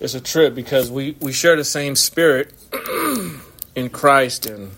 [0.00, 2.52] it's a trip because we we share the same spirit
[3.74, 4.70] in Christ, and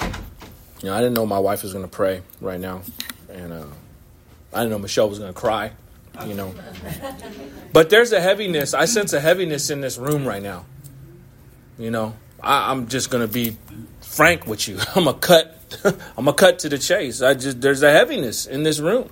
[0.00, 2.82] you know, I didn't know my wife was going to pray right now,
[3.28, 3.66] and uh,
[4.52, 5.72] I didn't know Michelle was going to cry,
[6.26, 6.54] you know.
[7.72, 8.72] But there's a heaviness.
[8.72, 10.64] I sense a heaviness in this room right now.
[11.78, 13.56] You know, I, I'm just going to be
[14.00, 14.78] frank with you.
[14.94, 15.56] I'm a cut.
[16.16, 17.22] I'm a cut to the chase.
[17.22, 19.10] I just there's a heaviness in this room.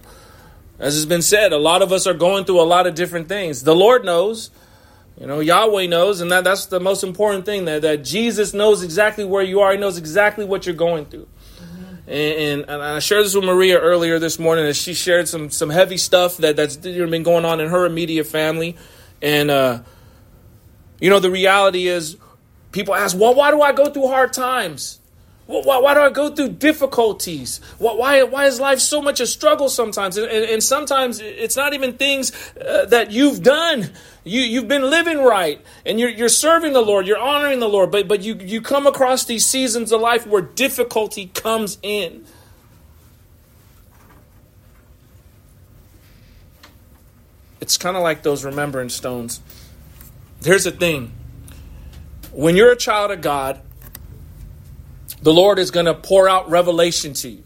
[0.78, 3.28] As has been said, a lot of us are going through a lot of different
[3.28, 3.64] things.
[3.64, 4.50] The Lord knows,
[5.20, 8.84] you know, Yahweh knows, and that, that's the most important thing that, that Jesus knows
[8.84, 9.72] exactly where you are.
[9.72, 11.26] He knows exactly what you're going through.
[12.06, 15.68] And, and, I shared this with Maria earlier this morning, as she shared some some
[15.68, 18.76] heavy stuff that that's been going on in her immediate family.
[19.20, 19.82] And uh,
[21.00, 22.16] you know, the reality is,
[22.72, 24.97] people ask, "Well, why do I go through hard times?"
[25.48, 27.62] Why, why, do I go through difficulties?
[27.78, 30.18] Why, why is life so much a struggle sometimes?
[30.18, 33.90] And, and sometimes it's not even things uh, that you've done.
[34.24, 37.90] You, you've been living right and you're, you're serving the Lord, you're honoring the Lord,
[37.90, 42.26] but, but you, you come across these seasons of life where difficulty comes in.
[47.62, 49.40] It's kind of like those remembrance stones.
[50.44, 51.12] Here's the thing
[52.32, 53.62] when you're a child of God,
[55.22, 57.44] the Lord is going to pour out revelation to you,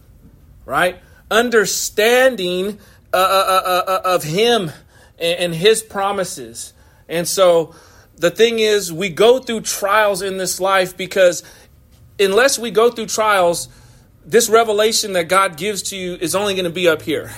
[0.64, 0.98] right?
[1.30, 2.78] Understanding
[3.12, 4.70] uh, uh, uh, uh, of Him
[5.18, 6.72] and, and His promises.
[7.08, 7.74] And so
[8.16, 11.42] the thing is, we go through trials in this life because
[12.18, 13.68] unless we go through trials,
[14.24, 17.32] this revelation that God gives to you is only going to be up here.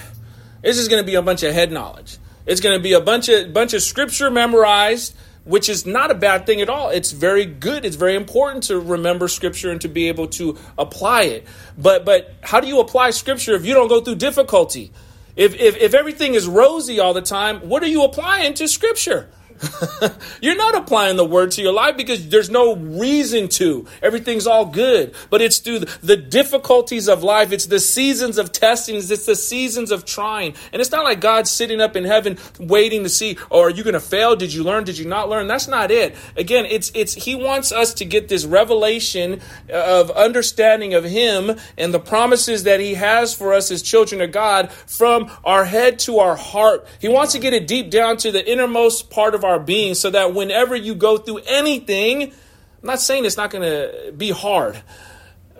[0.63, 2.19] It's just going to be a bunch of head knowledge.
[2.47, 6.15] It's going to be a bunch of bunch of scripture memorized which is not a
[6.15, 6.91] bad thing at all.
[6.91, 7.85] It's very good.
[7.85, 11.47] It's very important to remember scripture and to be able to apply it.
[11.77, 14.93] But but how do you apply scripture if you don't go through difficulty?
[15.37, 19.29] If if, if everything is rosy all the time, what are you applying to scripture?
[20.41, 23.87] You're not applying the word to your life because there's no reason to.
[24.03, 25.15] Everything's all good.
[25.31, 27.53] But it's through the difficulties of life.
[27.53, 29.11] It's the seasons of testings.
[29.11, 30.55] It's the seasons of trying.
[30.73, 33.83] And it's not like God's sitting up in heaven waiting to see, oh, are you
[33.83, 34.37] going to fail?
[34.37, 34.85] Did you learn?
[34.85, 35.47] Did you not learn?
[35.47, 36.15] That's not it.
[36.37, 41.95] Again, it's, it's, He wants us to get this revelation of understanding of Him and
[41.95, 46.19] the promises that He has for us as children of God from our head to
[46.19, 46.87] our heart.
[47.01, 50.11] He wants to get it deep down to the innermost part of our being so
[50.11, 52.33] that whenever you go through anything, I'm
[52.83, 54.83] not saying it's not going to be hard,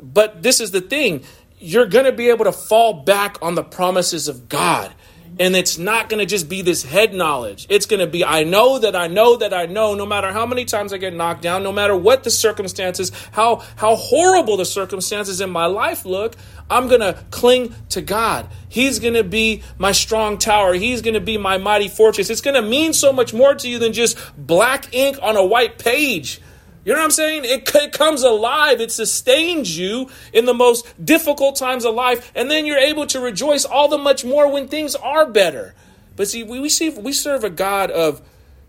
[0.03, 1.25] but this is the thing
[1.59, 4.93] you're going to be able to fall back on the promises of God.
[5.39, 7.67] And it's not going to just be this head knowledge.
[7.69, 10.47] It's going to be, I know that I know that I know, no matter how
[10.47, 14.65] many times I get knocked down, no matter what the circumstances, how, how horrible the
[14.65, 16.37] circumstances in my life look,
[16.71, 18.49] I'm going to cling to God.
[18.69, 20.75] He's going to be my strong tower.
[20.75, 22.31] He's going to be my mighty fortress.
[22.31, 25.45] It's going to mean so much more to you than just black ink on a
[25.45, 26.41] white page.
[26.85, 27.45] You know what I'm saying?
[27.45, 28.81] It, it, comes alive.
[28.81, 33.21] It sustains you in the most difficult times of life, and then you're able to
[33.21, 35.75] rejoice all the much more when things are better.
[36.17, 38.21] But see, we, we see we serve a God of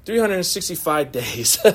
[0.06, 1.58] 365 days.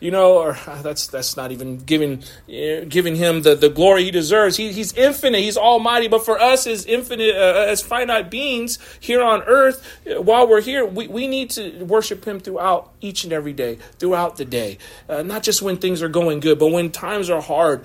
[0.00, 4.02] You know or uh, that's that's not even giving uh, giving him the, the glory
[4.02, 4.56] he deserves.
[4.56, 5.38] He, he's infinite.
[5.38, 10.20] He's almighty but for us as infinite uh, as finite beings here on earth uh,
[10.20, 14.38] while we're here we, we need to worship him throughout each and every day throughout
[14.38, 14.78] the day.
[15.08, 17.84] Uh, not just when things are going good but when times are hard.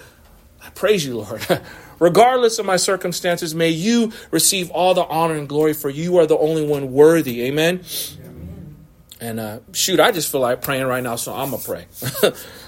[0.63, 1.45] I praise you lord.
[1.99, 6.25] Regardless of my circumstances may you receive all the honor and glory for you are
[6.25, 7.43] the only one worthy.
[7.43, 7.83] Amen
[9.19, 11.85] and uh, shoot, I just feel like praying right now, so I'm to pray.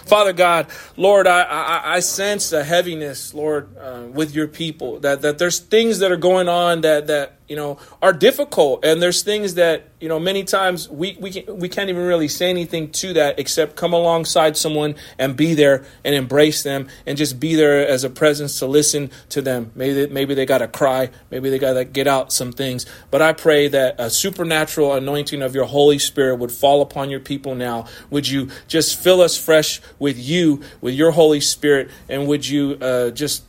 [0.05, 0.67] Father God,
[0.97, 4.99] Lord, I, I, I, sense a heaviness, Lord, uh, with your people.
[5.01, 9.01] That, that there's things that are going on that, that you know are difficult, and
[9.01, 12.49] there's things that you know many times we we, can, we can't even really say
[12.49, 17.39] anything to that except come alongside someone and be there and embrace them and just
[17.39, 19.71] be there as a presence to listen to them.
[19.75, 22.85] Maybe they, maybe they got to cry, maybe they got to get out some things.
[23.11, 27.19] But I pray that a supernatural anointing of your Holy Spirit would fall upon your
[27.19, 27.85] people now.
[28.09, 29.81] Would you just fill us fresh?
[29.97, 33.43] with you, with your Holy Spirit, and would you uh, just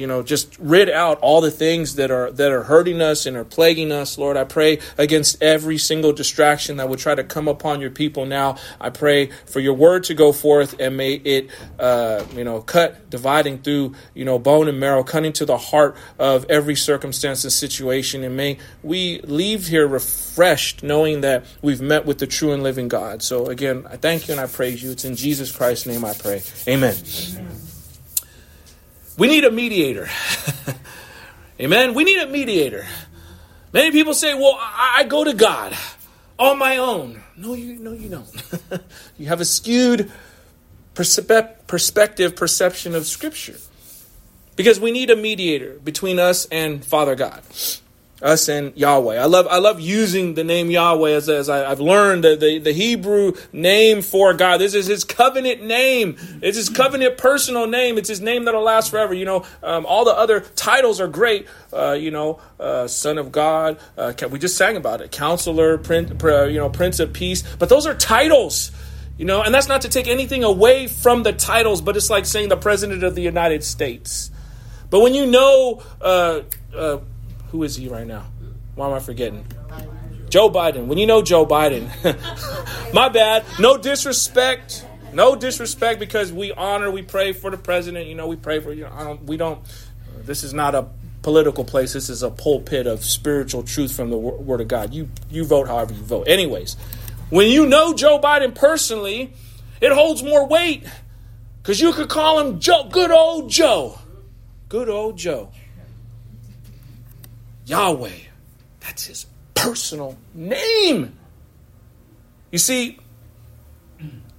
[0.00, 3.36] you know just rid out all the things that are that are hurting us and
[3.36, 4.36] are plaguing us lord.
[4.38, 8.56] I pray against every single distraction that would try to come upon your people now.
[8.80, 13.10] I pray for your word to go forth and may it uh, you know cut
[13.10, 17.52] dividing through you know bone and marrow cutting to the heart of every circumstance and
[17.52, 18.24] situation.
[18.24, 22.88] And may we leave here refreshed knowing that we've met with the true and living
[22.88, 23.22] god.
[23.22, 24.92] So again i thank you and i praise you.
[24.92, 26.42] It's in jesus christ's name i pray.
[26.66, 26.96] Amen.
[27.34, 27.69] amen.
[29.18, 30.08] We need a mediator.
[31.60, 31.94] Amen.
[31.94, 32.86] We need a mediator.
[33.72, 35.76] Many people say, well, I, I go to God.
[36.38, 37.22] on my own.
[37.36, 38.82] No, you no you don't.
[39.18, 40.10] you have a skewed
[40.94, 43.56] perspe- perspective, perception of Scripture.
[44.56, 47.42] Because we need a mediator between us and Father God
[48.22, 49.16] us and Yahweh.
[49.16, 52.58] I love I love using the name Yahweh as, as I, have learned the, the,
[52.58, 54.58] the, Hebrew name for God.
[54.58, 56.16] This is His covenant name.
[56.42, 57.98] It's His covenant personal name.
[57.98, 59.14] It's His name that'll last forever.
[59.14, 61.46] You know, um, all the other titles are great.
[61.72, 63.78] Uh, you know, uh, Son of God.
[63.96, 65.10] Uh, we just sang about it.
[65.10, 67.42] Counselor, Prince, you know, Prince of Peace.
[67.58, 68.70] But those are titles.
[69.16, 72.24] You know, and that's not to take anything away from the titles, but it's like
[72.24, 74.30] saying the President of the United States.
[74.88, 76.40] But when you know uh,
[76.74, 76.98] uh,
[77.50, 78.26] who is he right now?
[78.74, 79.44] Why am I forgetting?
[80.28, 80.86] Joe Biden.
[80.86, 81.90] When you know Joe Biden,
[82.94, 83.44] my bad.
[83.58, 84.86] No disrespect.
[85.12, 88.06] No disrespect because we honor, we pray for the president.
[88.06, 88.84] You know, we pray for you.
[88.84, 89.60] Know, don't, we don't.
[90.22, 90.86] This is not a
[91.22, 91.92] political place.
[91.92, 94.94] This is a pulpit of spiritual truth from the Word of God.
[94.94, 96.28] You you vote however you vote.
[96.28, 96.76] Anyways,
[97.28, 99.32] when you know Joe Biden personally,
[99.80, 100.86] it holds more weight
[101.62, 103.98] because you could call him Joe, good old Joe,
[104.68, 105.50] good old Joe.
[107.70, 108.10] Yahweh.
[108.80, 111.16] That's his personal name.
[112.50, 112.98] You see,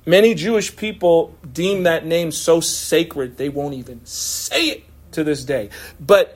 [0.05, 4.83] many Jewish people deem that name so sacred they won't even say it
[5.13, 5.69] to this day.
[5.99, 6.35] But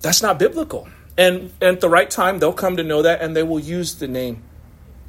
[0.00, 0.88] that's not biblical.
[1.18, 3.96] And, and at the right time, they'll come to know that and they will use
[3.96, 4.42] the name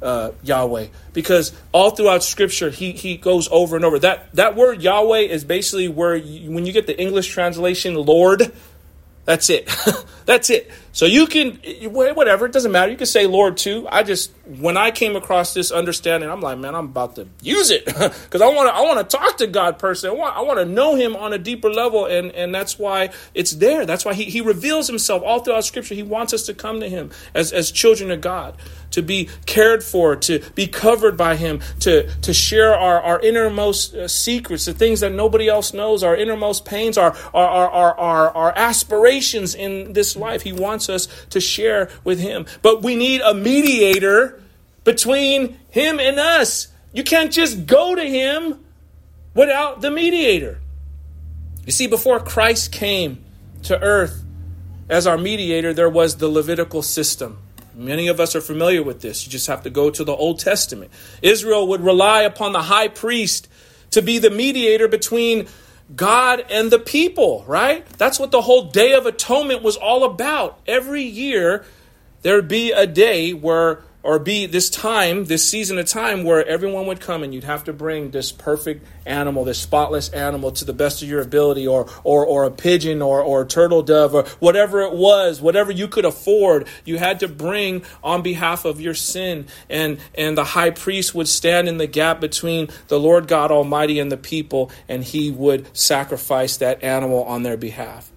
[0.02, 4.82] uh, Yahweh because all throughout Scripture he he goes over and over that that word
[4.82, 8.52] Yahweh is basically where you, when you get the English translation Lord,
[9.24, 9.70] that's it.
[10.26, 10.70] That's it.
[10.92, 11.60] So you can,
[11.92, 12.90] whatever, it doesn't matter.
[12.90, 13.86] You can say Lord too.
[13.90, 17.70] I just, when I came across this understanding, I'm like, man, I'm about to use
[17.70, 20.16] it because I want to, I want to talk to God personally.
[20.16, 23.10] I want, I want to know Him on a deeper level, and and that's why
[23.34, 23.84] it's there.
[23.86, 25.94] That's why He He reveals Himself all throughout Scripture.
[25.94, 28.56] He wants us to come to Him as as children of God
[28.96, 33.94] to be cared for, to be covered by Him, to, to share our, our innermost
[33.94, 38.30] uh, secrets, the things that nobody else knows, our innermost pains, our, our, our, our,
[38.30, 40.42] our aspirations in this life.
[40.42, 42.46] He wants us to share with Him.
[42.62, 44.42] But we need a mediator
[44.84, 46.68] between Him and us.
[46.92, 48.64] You can't just go to Him
[49.34, 50.60] without the mediator.
[51.64, 53.24] You see, before Christ came
[53.64, 54.22] to earth
[54.88, 57.38] as our mediator, there was the Levitical system.
[57.74, 59.26] Many of us are familiar with this.
[59.26, 60.90] You just have to go to the Old Testament.
[61.20, 63.48] Israel would rely upon the high priest
[63.90, 65.48] to be the mediator between
[65.94, 67.86] God and the people, right?
[67.98, 70.58] That's what the whole Day of Atonement was all about.
[70.66, 71.64] Every year,
[72.22, 76.86] there'd be a day where or be this time, this season of time where everyone
[76.86, 80.72] would come and you'd have to bring this perfect animal, this spotless animal to the
[80.72, 84.22] best of your ability, or or, or a pigeon or, or a turtle dove or
[84.38, 88.94] whatever it was, whatever you could afford, you had to bring on behalf of your
[88.94, 89.46] sin.
[89.68, 93.98] And and the high priest would stand in the gap between the Lord God Almighty
[93.98, 98.10] and the people, and he would sacrifice that animal on their behalf.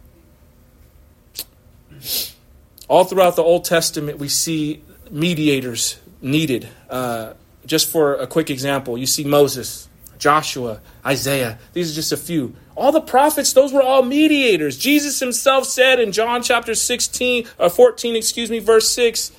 [2.87, 6.67] All throughout the Old Testament, we see mediators needed.
[6.89, 7.33] Uh,
[7.65, 11.59] just for a quick example, you see Moses, Joshua, Isaiah.
[11.73, 12.55] These are just a few.
[12.75, 14.77] All the prophets, those were all mediators.
[14.77, 19.31] Jesus himself said in John chapter 16, uh, 14, excuse me, verse 6,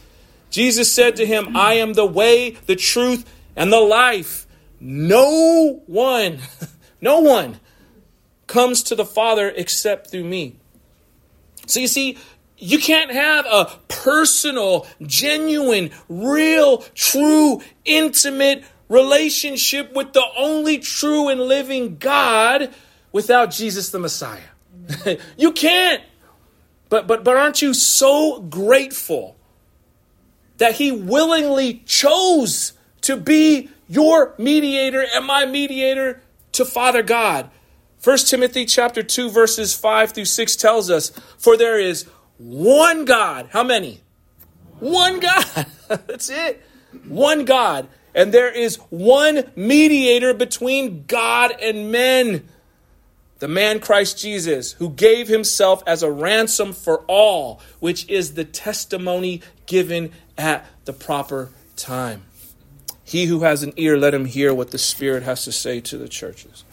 [0.51, 3.25] Jesus said to him, I am the way, the truth,
[3.57, 4.47] and the life.
[4.81, 6.41] No one,
[7.01, 7.61] no one
[8.47, 10.57] comes to the Father except through me.
[11.67, 12.19] So you see,
[12.61, 21.41] you can't have a personal, genuine, real, true, intimate relationship with the only true and
[21.41, 22.73] living God
[23.13, 24.41] without Jesus the Messiah.
[25.37, 26.03] you can't.
[26.89, 29.37] But but but aren't you so grateful
[30.59, 36.21] that he willingly chose to be your mediator and my mediator
[36.53, 37.49] to Father God?
[38.03, 42.07] 1 Timothy chapter 2 verses 5 through 6 tells us, "For there is
[42.41, 43.49] one God.
[43.51, 44.01] How many?
[44.79, 45.67] One God.
[45.89, 46.63] That's it.
[47.07, 47.87] One God.
[48.15, 52.49] And there is one mediator between God and men.
[53.41, 58.45] The man Christ Jesus, who gave himself as a ransom for all, which is the
[58.45, 62.23] testimony given at the proper time.
[63.05, 65.99] He who has an ear, let him hear what the Spirit has to say to
[65.99, 66.65] the churches.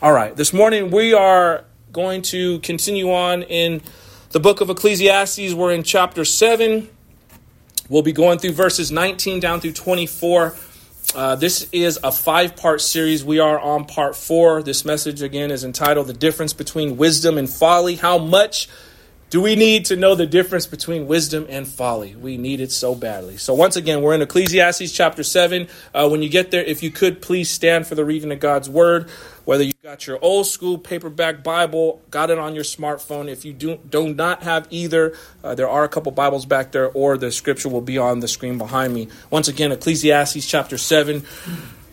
[0.00, 3.82] All right, this morning we are going to continue on in
[4.30, 5.54] the book of Ecclesiastes.
[5.54, 6.88] We're in chapter 7.
[7.88, 10.54] We'll be going through verses 19 down through 24.
[11.14, 13.24] Uh, this is a five part series.
[13.24, 14.62] We are on part four.
[14.62, 17.96] This message, again, is entitled The Difference Between Wisdom and Folly.
[17.96, 18.68] How much
[19.30, 22.14] do we need to know the difference between wisdom and folly?
[22.14, 23.36] We need it so badly.
[23.36, 25.68] So, once again, we're in Ecclesiastes chapter 7.
[25.94, 28.70] Uh, when you get there, if you could please stand for the reading of God's
[28.70, 29.10] word.
[29.48, 33.30] Whether you got your old school paperback Bible, got it on your smartphone.
[33.30, 36.90] If you do, do not have either, uh, there are a couple Bibles back there,
[36.90, 39.08] or the scripture will be on the screen behind me.
[39.30, 41.22] Once again, Ecclesiastes chapter 7,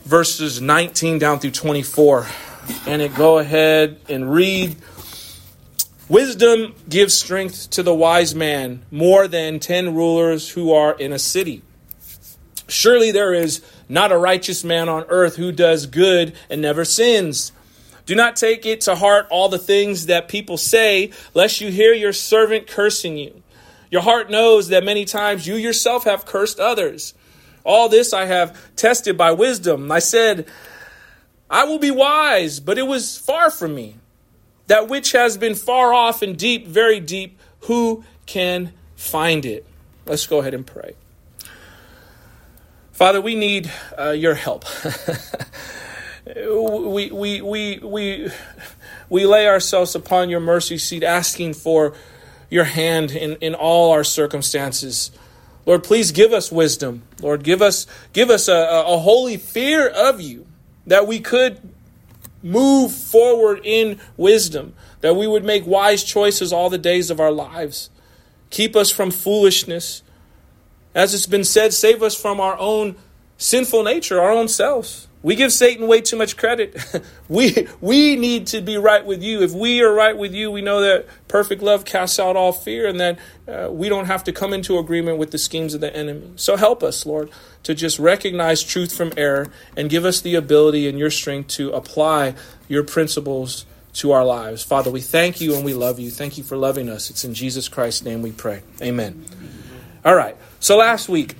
[0.03, 2.27] verses 19 down through 24.
[2.87, 4.75] And it go ahead and read.
[6.09, 11.19] Wisdom gives strength to the wise man more than ten rulers who are in a
[11.19, 11.61] city.
[12.67, 17.51] Surely there is not a righteous man on earth who does good and never sins.
[18.05, 21.93] Do not take it to heart all the things that people say, lest you hear
[21.93, 23.41] your servant cursing you.
[23.89, 27.13] Your heart knows that many times you yourself have cursed others.
[27.63, 29.91] All this I have tested by wisdom.
[29.91, 30.47] I said,
[31.49, 33.95] I will be wise, but it was far from me
[34.67, 39.65] that which has been far off and deep, very deep, who can find it?
[40.05, 40.95] Let's go ahead and pray.
[42.95, 44.63] Father, we need uh, your help.
[46.25, 48.31] we, we, we, we,
[49.09, 51.93] we lay ourselves upon your mercy seat, asking for
[52.49, 55.11] your hand in, in all our circumstances.
[55.65, 57.03] Lord, please give us wisdom.
[57.19, 60.47] Lord, give us, give us a, a holy fear of you
[60.87, 61.59] that we could
[62.41, 67.33] move forward in wisdom, that we would make wise choices all the days of our
[67.33, 67.89] lives.
[68.51, 70.01] Keep us from foolishness.
[70.95, 72.95] As it's been said, save us from our own
[73.37, 75.07] sinful nature, our own selves.
[75.21, 76.77] We give Satan way too much credit.
[77.27, 79.41] we, we need to be right with you.
[79.41, 82.87] If we are right with you, we know that perfect love casts out all fear
[82.87, 85.93] and that uh, we don't have to come into agreement with the schemes of the
[85.95, 86.31] enemy.
[86.35, 87.31] So help us, Lord,
[87.63, 91.71] to just recognize truth from error and give us the ability and your strength to
[91.71, 92.35] apply
[92.67, 94.61] your principles to our lives.
[94.61, 96.11] Father, we thank you and we love you.
[96.11, 97.09] Thank you for loving us.
[97.09, 98.61] It's in Jesus Christ's name we pray.
[98.79, 99.25] Amen.
[100.05, 100.37] All right.
[100.65, 101.35] So last week,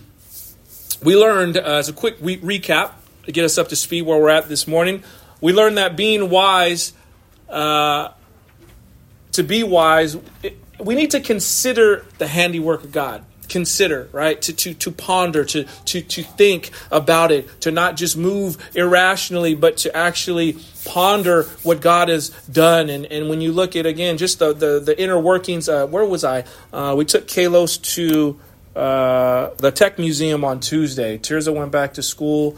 [1.01, 2.91] we learned, uh, as a quick re- recap,
[3.24, 5.03] to get us up to speed where we're at this morning.
[5.41, 6.94] We learned that being wise,
[7.50, 8.10] uh,
[9.32, 10.15] to be wise,
[10.79, 13.25] we need to consider the handiwork of God.
[13.50, 14.39] Consider, right?
[14.44, 19.55] To, to, to ponder, to, to, to think about it, to not just move irrationally,
[19.55, 22.91] but to actually ponder what God has done.
[22.91, 26.05] And, and when you look at, again, just the, the, the inner workings, uh, where
[26.05, 26.44] was I?
[26.72, 28.39] Uh, we took Kalos to
[28.75, 31.17] uh, the Tech Museum on Tuesday.
[31.17, 32.58] Tirza went back to school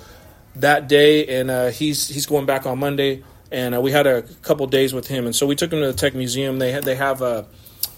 [0.55, 3.24] that day, and uh, he's he's going back on Monday.
[3.50, 5.88] And uh, we had a couple days with him, and so we took him to
[5.88, 6.59] the Tech Museum.
[6.59, 7.45] They they have a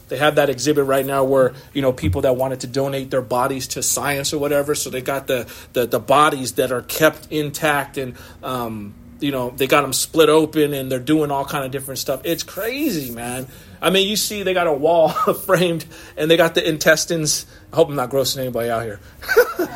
[0.09, 3.21] they have that exhibit right now where you know people that wanted to donate their
[3.21, 4.75] bodies to science or whatever.
[4.75, 8.15] So they got the the, the bodies that are kept intact and.
[8.43, 11.99] Um, you know they got them split open and they're doing all kind of different
[11.99, 13.47] stuff it's crazy man
[13.81, 15.09] i mean you see they got a wall
[15.45, 15.85] framed
[16.17, 18.99] and they got the intestines i hope i'm not grossing anybody out here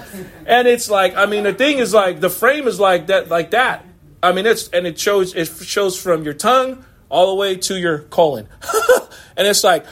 [0.45, 3.51] and it's like, I mean, the thing is like the frame is like that, like
[3.51, 3.85] that.
[4.21, 7.77] I mean, it's and it shows it shows from your tongue all the way to
[7.77, 8.47] your colon,
[9.37, 9.85] and it's like,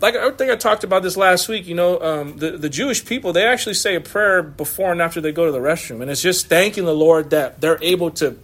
[0.00, 1.66] like I think I talked about this last week.
[1.66, 5.20] You know, um, the the Jewish people they actually say a prayer before and after
[5.20, 8.38] they go to the restroom, and it's just thanking the Lord that they're able to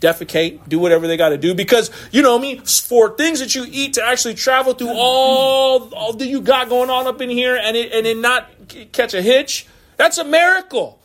[0.00, 1.54] defecate, do whatever they got to do.
[1.54, 5.94] Because, you know I mean, for things that you eat to actually travel through all,
[5.94, 8.48] all that you got going on up in here and it, and it not
[8.92, 10.98] catch a hitch, that's a miracle.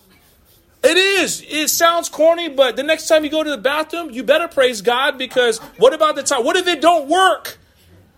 [0.84, 1.46] It is.
[1.48, 4.82] It sounds corny, but the next time you go to the bathroom, you better praise
[4.82, 6.44] God because what about the time?
[6.44, 7.60] What if it don't work?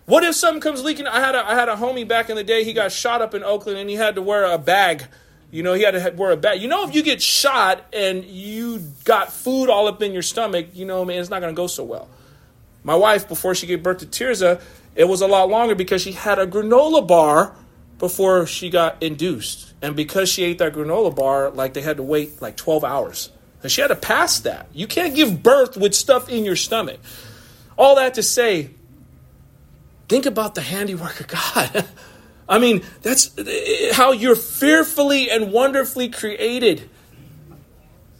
[0.06, 1.06] What if something comes leaking?
[1.06, 2.64] I had a, I had a homie back in the day.
[2.64, 5.04] He got shot up in Oakland and he had to wear a bag.
[5.54, 6.60] You know, he had to wear a bag.
[6.60, 10.66] You know, if you get shot and you got food all up in your stomach,
[10.72, 12.08] you know, man, it's not going to go so well.
[12.82, 14.60] My wife, before she gave birth to Tirza,
[14.96, 17.54] it was a lot longer because she had a granola bar
[18.00, 19.74] before she got induced.
[19.80, 23.30] And because she ate that granola bar, like they had to wait like 12 hours.
[23.62, 24.66] And she had to pass that.
[24.72, 26.98] You can't give birth with stuff in your stomach.
[27.78, 28.70] All that to say,
[30.08, 31.86] think about the handiwork of God.
[32.48, 36.88] I mean, that's eh, how you're fearfully and wonderfully created.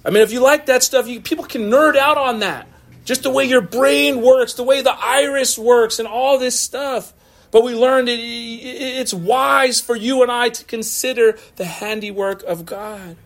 [0.04, 2.68] I mean, if you like that stuff, you, people can nerd out on that.
[3.04, 7.12] Just the way your brain works, the way the iris works, and all this stuff.
[7.50, 12.66] But we learned it, it's wise for you and I to consider the handiwork of
[12.66, 13.16] God.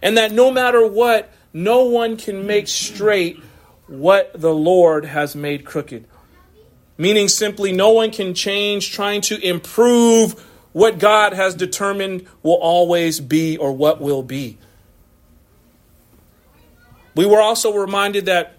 [0.00, 3.42] And that no matter what, no one can make straight
[3.86, 6.06] what the Lord has made crooked.
[6.98, 10.40] Meaning simply, no one can change trying to improve
[10.72, 14.58] what God has determined will always be or what will be.
[17.14, 18.58] We were also reminded that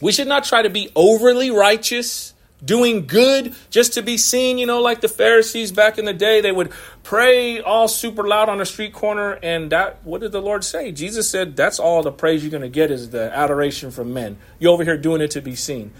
[0.00, 2.34] we should not try to be overly righteous
[2.64, 6.40] doing good just to be seen, you know, like the Pharisees back in the day,
[6.40, 6.72] they would
[7.02, 9.32] pray all super loud on a street corner.
[9.42, 10.92] And that, what did the Lord say?
[10.92, 14.38] Jesus said, that's all the praise you're going to get is the adoration from men.
[14.58, 15.92] You're over here doing it to be seen.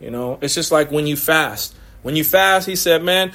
[0.00, 1.74] You know, it's just like when you fast.
[2.02, 3.32] When you fast, he said, man,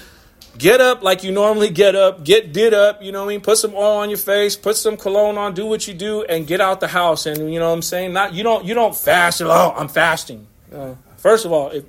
[0.57, 3.41] get up like you normally get up, get did up, you know what I mean?
[3.41, 6.47] Put some oil on your face, put some cologne on, do what you do, and
[6.47, 7.25] get out the house.
[7.25, 8.13] And you know what I'm saying?
[8.13, 9.41] Not you don't you don't fast.
[9.41, 10.47] Oh, I'm fasting.
[10.73, 11.83] Uh, first of all, if,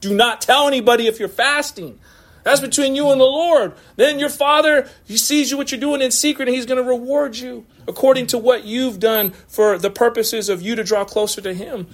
[0.00, 1.98] do not tell anybody if you're fasting.
[2.42, 3.74] That's between you and the Lord.
[3.96, 6.88] Then your Father, He sees you what you're doing in secret, and He's going to
[6.88, 11.42] reward you according to what you've done for the purposes of you to draw closer
[11.42, 11.86] to Him.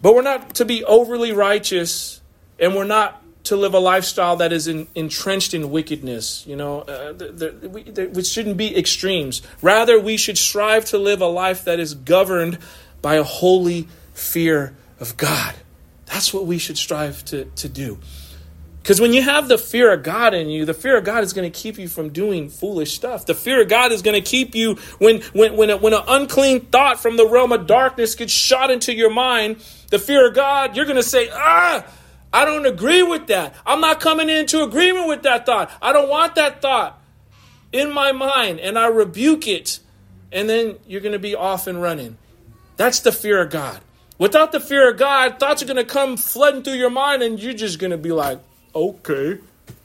[0.00, 2.20] But we're not to be overly righteous,
[2.58, 6.46] and we're not to live a lifestyle that is in, entrenched in wickedness.
[6.46, 9.42] You know, uh, the, the, we, the, we shouldn't be extremes.
[9.62, 12.58] Rather, we should strive to live a life that is governed
[13.00, 15.54] by a holy fear of God.
[16.06, 17.98] That's what we should strive to, to do.
[18.88, 21.34] Because when you have the fear of God in you, the fear of God is
[21.34, 23.26] going to keep you from doing foolish stuff.
[23.26, 26.04] The fear of God is going to keep you when when when, a, when an
[26.08, 29.62] unclean thought from the realm of darkness gets shot into your mind.
[29.90, 31.84] The fear of God, you're going to say, ah,
[32.32, 33.54] I don't agree with that.
[33.66, 35.70] I'm not coming into agreement with that thought.
[35.82, 36.98] I don't want that thought
[37.70, 39.80] in my mind, and I rebuke it.
[40.32, 42.16] And then you're going to be off and running.
[42.78, 43.82] That's the fear of God.
[44.16, 47.38] Without the fear of God, thoughts are going to come flooding through your mind, and
[47.38, 48.40] you're just going to be like,
[48.74, 49.38] okay.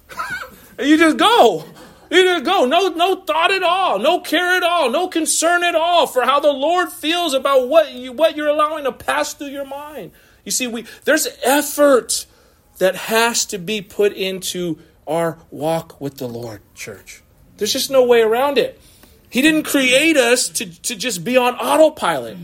[0.77, 1.65] and you just go.
[2.09, 2.65] You just go.
[2.65, 6.39] No, no thought at all, no care at all, no concern at all for how
[6.39, 10.11] the Lord feels about what you what you're allowing to pass through your mind.
[10.43, 12.25] You see, we there's effort
[12.77, 17.23] that has to be put into our walk with the Lord, church.
[17.57, 18.79] There's just no way around it.
[19.29, 22.37] He didn't create us to, to just be on autopilot.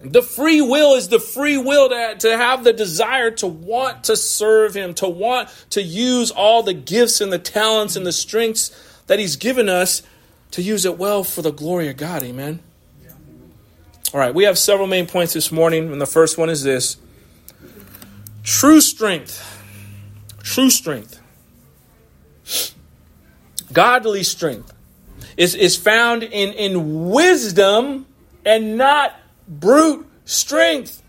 [0.00, 4.16] The free will is the free will to, to have the desire to want to
[4.16, 8.70] serve Him, to want to use all the gifts and the talents and the strengths
[9.06, 10.02] that He's given us
[10.50, 12.22] to use it well for the glory of God.
[12.22, 12.60] Amen.
[14.12, 16.96] All right, we have several main points this morning, and the first one is this
[18.42, 19.42] true strength.
[20.42, 21.20] True strength.
[23.72, 24.72] Godly strength
[25.36, 28.06] is, is found in, in wisdom
[28.44, 29.14] and not
[29.48, 31.02] brute strength.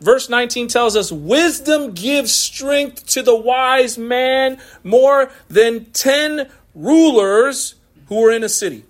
[0.00, 7.76] Verse 19 tells us wisdom gives strength to the wise man more than 10 rulers
[8.06, 8.84] who are in a city.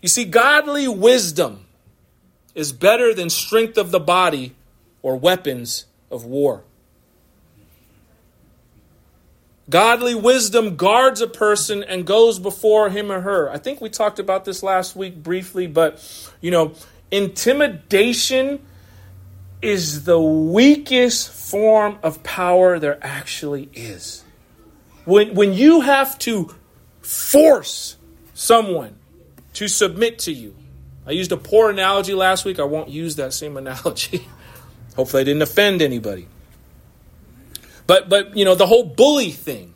[0.00, 1.66] You see, godly wisdom
[2.54, 4.54] is better than strength of the body
[5.02, 6.64] or weapons of war.
[9.68, 13.50] Godly wisdom guards a person and goes before him or her.
[13.50, 16.00] I think we talked about this last week briefly, but
[16.40, 16.74] you know,
[17.10, 18.64] Intimidation
[19.62, 24.24] is the weakest form of power there actually is.
[25.04, 26.54] When, when you have to
[27.00, 27.96] force
[28.34, 28.96] someone
[29.54, 30.54] to submit to you,
[31.06, 32.58] I used a poor analogy last week.
[32.58, 34.26] I won't use that same analogy.
[34.96, 36.26] Hopefully, I didn't offend anybody.
[37.86, 39.74] But, but you know, the whole bully thing.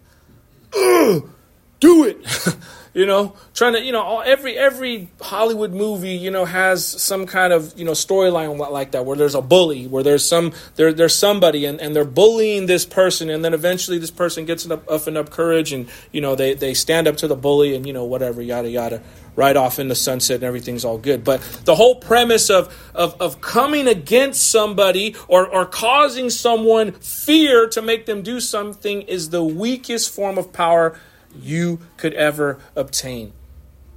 [0.77, 1.31] Ugh,
[1.79, 2.57] do it.
[2.93, 7.53] you know trying to you know every every hollywood movie you know has some kind
[7.53, 11.15] of you know storyline like that where there's a bully where there's some there, there's
[11.15, 15.07] somebody and, and they're bullying this person and then eventually this person gets enough up
[15.07, 18.05] enough courage and you know they they stand up to the bully and you know
[18.05, 19.03] whatever yada yada
[19.37, 21.25] right off in the sunset and everything's all good.
[21.25, 27.69] But the whole premise of of, of coming against somebody or or causing someone fear
[27.69, 30.99] to make them do something is the weakest form of power
[31.35, 33.33] you could ever obtain.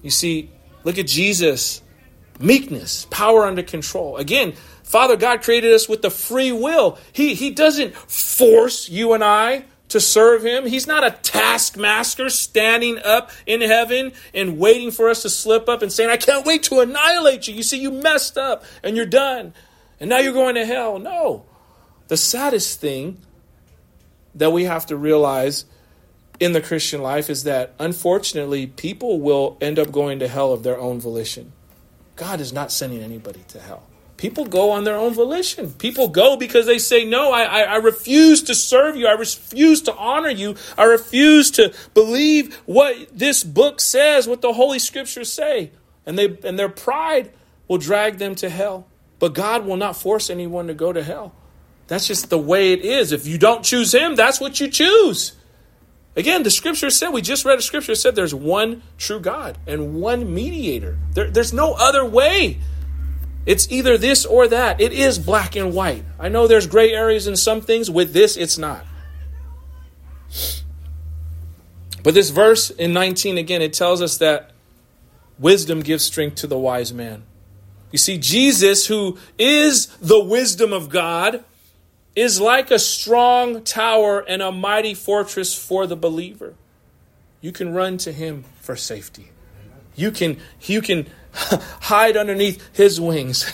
[0.01, 0.51] You see,
[0.83, 1.81] look at Jesus
[2.39, 4.17] meekness, power under control.
[4.17, 6.97] Again, Father God created us with the free will.
[7.11, 10.65] He, he doesn't force you and I to serve Him.
[10.65, 15.81] He's not a taskmaster standing up in heaven and waiting for us to slip up
[15.81, 17.55] and saying, I can't wait to annihilate you.
[17.55, 19.53] You see, you messed up and you're done.
[19.99, 20.99] And now you're going to hell.
[20.99, 21.45] No.
[22.07, 23.19] The saddest thing
[24.35, 25.65] that we have to realize
[26.43, 30.63] in the Christian life is that unfortunately people will end up going to hell of
[30.63, 31.53] their own volition.
[32.17, 33.83] God is not sending anybody to hell.
[34.17, 35.71] People go on their own volition.
[35.71, 39.07] People go because they say, No, I, I, I, refuse to serve you.
[39.07, 40.55] I refuse to honor you.
[40.77, 45.71] I refuse to believe what this book says, what the Holy Scriptures say.
[46.05, 47.31] And, they, and their pride
[47.67, 48.85] will drag them to hell.
[49.19, 51.33] But God will not force anyone to go to hell.
[51.87, 53.11] That's just the way it is.
[53.11, 55.33] If you don't choose Him, that's what you choose.
[56.15, 59.95] Again, the scripture said, we just read a scripture said there's one true God and
[59.95, 60.97] one mediator.
[61.13, 62.59] There, there's no other way.
[63.45, 64.79] It's either this or that.
[64.79, 66.05] It is black and white.
[66.19, 67.89] I know there's gray areas in some things.
[67.89, 68.85] With this, it's not.
[72.03, 74.51] But this verse in 19, again, it tells us that
[75.39, 77.23] wisdom gives strength to the wise man.
[77.91, 81.43] You see, Jesus, who is the wisdom of God,
[82.15, 86.53] is like a strong tower and a mighty fortress for the believer.
[87.41, 89.31] You can run to him for safety.
[89.95, 93.51] You can, you can hide underneath his wings,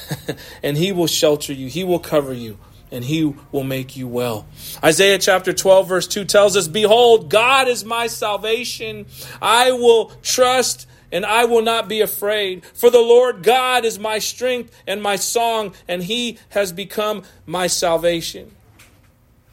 [0.64, 1.68] and he will shelter you.
[1.68, 2.58] He will cover you,
[2.92, 4.46] and he will make you well.
[4.84, 9.06] Isaiah chapter 12, verse 2 tells us Behold, God is my salvation.
[9.42, 12.66] I will trust and I will not be afraid.
[12.66, 17.68] For the Lord God is my strength and my song, and he has become my
[17.68, 18.56] salvation.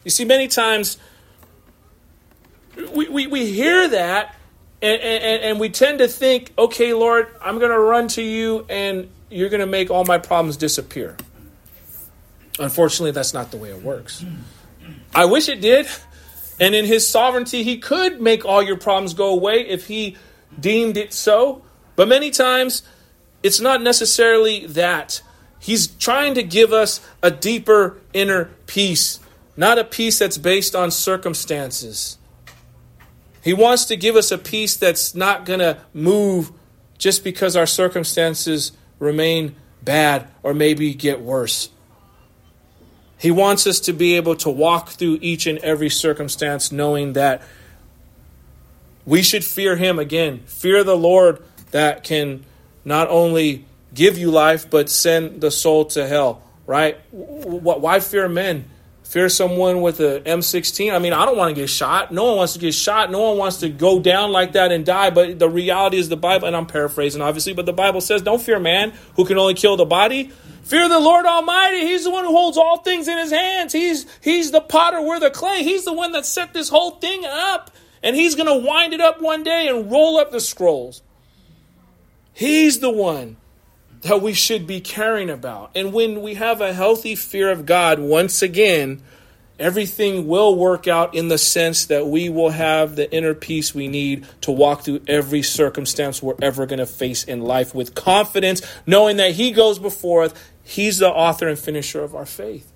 [0.04, 0.98] You see, many times
[2.92, 4.36] we, we, we hear that
[4.82, 8.66] and, and, and we tend to think, okay, Lord, I'm going to run to you
[8.68, 11.16] and you're going to make all my problems disappear.
[12.58, 14.24] Unfortunately, that's not the way it works.
[15.14, 15.88] I wish it did.
[16.58, 20.16] And in his sovereignty, he could make all your problems go away if he
[20.60, 21.62] deemed it so.
[21.94, 22.82] But many times,
[23.42, 25.22] it's not necessarily that.
[25.58, 29.20] He's trying to give us a deeper inner peace,
[29.56, 32.18] not a peace that's based on circumstances.
[33.42, 36.50] He wants to give us a peace that's not going to move
[36.98, 41.70] just because our circumstances remain bad or maybe get worse.
[43.18, 47.42] He wants us to be able to walk through each and every circumstance knowing that
[49.06, 50.40] we should fear Him again.
[50.46, 52.44] Fear the Lord that can
[52.84, 53.64] not only
[53.94, 56.98] give you life, but send the soul to hell, right?
[57.10, 58.68] Why fear men?
[59.06, 60.92] fear someone with an M16.
[60.92, 62.12] I mean, I don't want to get shot.
[62.12, 63.10] No one wants to get shot.
[63.10, 65.10] No one wants to go down like that and die.
[65.10, 68.42] But the reality is the Bible, and I'm paraphrasing obviously, but the Bible says, don't
[68.42, 70.32] fear man who can only kill the body.
[70.64, 71.80] Fear the Lord Almighty.
[71.86, 73.72] He's the one who holds all things in his hands.
[73.72, 75.62] He's, he's the potter, we're the clay.
[75.62, 77.70] He's the one that set this whole thing up.
[78.06, 81.02] And he's going to wind it up one day and roll up the scrolls.
[82.32, 83.36] He's the one
[84.02, 85.72] that we should be caring about.
[85.74, 89.02] And when we have a healthy fear of God, once again,
[89.58, 93.88] everything will work out in the sense that we will have the inner peace we
[93.88, 98.62] need to walk through every circumstance we're ever going to face in life with confidence,
[98.86, 100.34] knowing that He goes before us.
[100.62, 102.72] He's the author and finisher of our faith.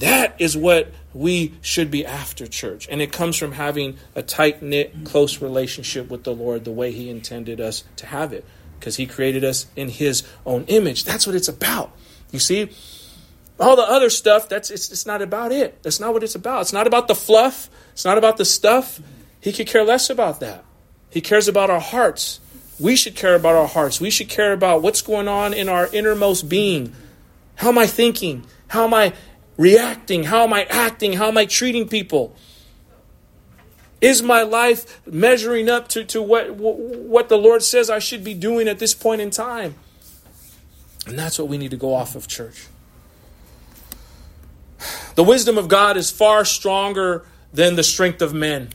[0.00, 2.86] That is what we should be after, church.
[2.90, 6.92] And it comes from having a tight knit, close relationship with the Lord the way
[6.92, 8.44] He intended us to have it
[8.78, 11.04] because he created us in his own image.
[11.04, 11.92] That's what it's about.
[12.30, 12.70] You see?
[13.58, 15.82] All the other stuff, that's it's, it's not about it.
[15.82, 16.62] That's not what it's about.
[16.62, 17.70] It's not about the fluff.
[17.92, 19.00] It's not about the stuff.
[19.40, 20.64] He could care less about that.
[21.10, 22.40] He cares about our hearts.
[22.78, 24.00] We should care about our hearts.
[24.00, 26.92] We should care about what's going on in our innermost being.
[27.54, 28.44] How am I thinking?
[28.68, 29.14] How am I
[29.56, 30.24] reacting?
[30.24, 31.14] How am I acting?
[31.14, 32.34] How am I treating people?
[34.00, 38.34] Is my life measuring up to, to what, what the Lord says I should be
[38.34, 39.74] doing at this point in time?
[41.06, 42.66] And that's what we need to go off of, church.
[45.14, 48.70] The wisdom of God is far stronger than the strength of men.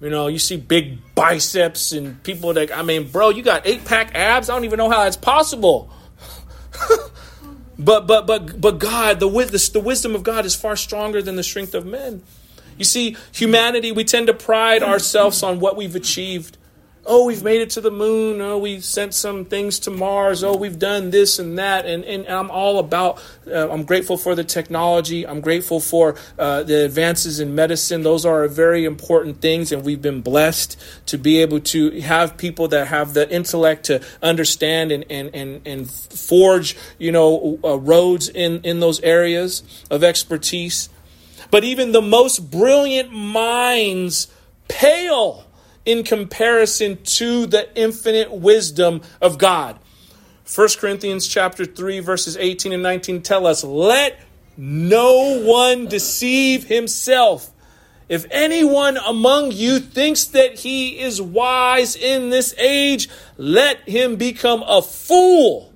[0.00, 3.84] You know, you see big biceps and people that, I mean, bro, you got eight
[3.84, 4.50] pack abs.
[4.50, 5.90] I don't even know how that's possible.
[7.80, 11.36] but, but, but, but God, the, the, the wisdom of God is far stronger than
[11.36, 12.22] the strength of men.
[12.76, 16.56] You see, humanity, we tend to pride ourselves on what we've achieved.
[17.12, 18.40] Oh, we've made it to the moon.
[18.40, 20.44] Oh, we sent some things to Mars.
[20.44, 21.84] Oh, we've done this and that.
[21.84, 25.26] And, and I'm all about, uh, I'm grateful for the technology.
[25.26, 28.04] I'm grateful for uh, the advances in medicine.
[28.04, 29.72] Those are very important things.
[29.72, 34.06] And we've been blessed to be able to have people that have the intellect to
[34.22, 40.04] understand and, and, and, and forge, you know, uh, roads in, in those areas of
[40.04, 40.88] expertise.
[41.50, 44.28] But even the most brilliant minds
[44.68, 45.49] pale
[45.90, 49.78] in comparison to the infinite wisdom of God.
[50.54, 54.20] 1 Corinthians chapter 3 verses 18 and 19 tell us, "Let
[54.56, 57.50] no one deceive himself.
[58.08, 64.62] If anyone among you thinks that he is wise in this age, let him become
[64.66, 65.72] a fool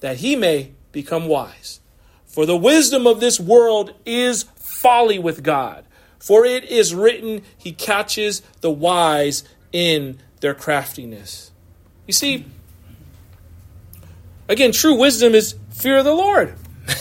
[0.00, 1.80] that he may become wise.
[2.24, 5.84] For the wisdom of this world is folly with God.
[6.24, 11.52] For it is written, He catches the wise in their craftiness.
[12.06, 12.46] You see,
[14.48, 16.54] again, true wisdom is fear of the Lord.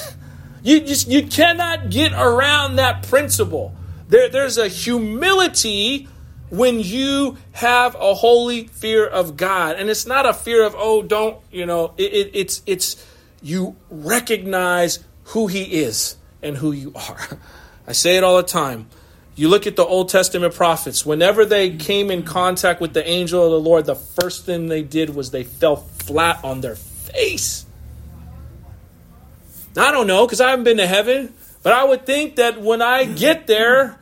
[0.62, 3.73] you just you cannot get around that principle.
[4.09, 6.09] There, there's a humility
[6.49, 11.01] when you have a holy fear of God, and it's not a fear of oh,
[11.01, 11.93] don't you know?
[11.95, 13.07] It, it, it's it's
[13.41, 17.39] you recognize who He is and who you are.
[17.88, 18.89] I say it all the time.
[19.36, 23.43] You look at the Old Testament prophets, whenever they came in contact with the angel
[23.43, 27.65] of the Lord, the first thing they did was they fell flat on their face.
[29.76, 32.84] I don't know, because I haven't been to heaven, but I would think that when
[32.84, 33.98] I get there,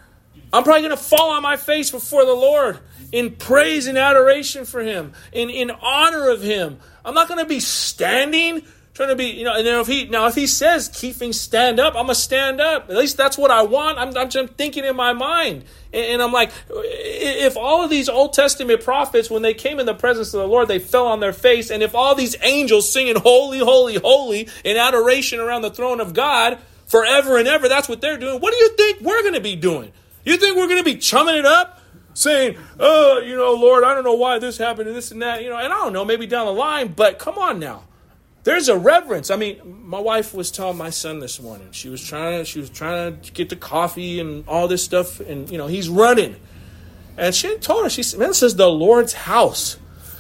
[0.52, 2.80] I'm probably going to fall on my face before the Lord
[3.14, 6.80] in praise and adoration for Him, in, in honor of Him.
[7.06, 10.06] I'm not going to be standing trying to be, you know, and then if he
[10.06, 12.90] now if he says keeping stand up, I'm gonna stand up.
[12.90, 13.98] At least that's what I want.
[13.98, 18.10] I'm, I'm just thinking in my mind, and, and, I'm like, if all of these
[18.10, 21.20] Old Testament prophets, when they came in the presence of the Lord, they fell on
[21.20, 25.72] their face, and if all these angels singing holy, holy, holy in adoration around the
[25.72, 28.40] throne of God forever and ever, that's what they're doing.
[28.40, 29.92] What do you think we're gonna be doing?
[30.26, 31.78] You think we're gonna be chumming it up?
[32.14, 35.44] Saying, oh, you know, Lord, I don't know why this happened and this and that,
[35.44, 37.84] you know, and I don't know, maybe down the line, but come on now
[38.44, 39.30] there's a reverence.
[39.30, 41.70] I mean, my wife was telling my son this morning.
[41.72, 45.20] She was trying to she was trying to get the coffee and all this stuff,
[45.20, 46.36] and you know he's running.
[47.18, 49.78] And she told her, she said, "Man, this is the Lord's house.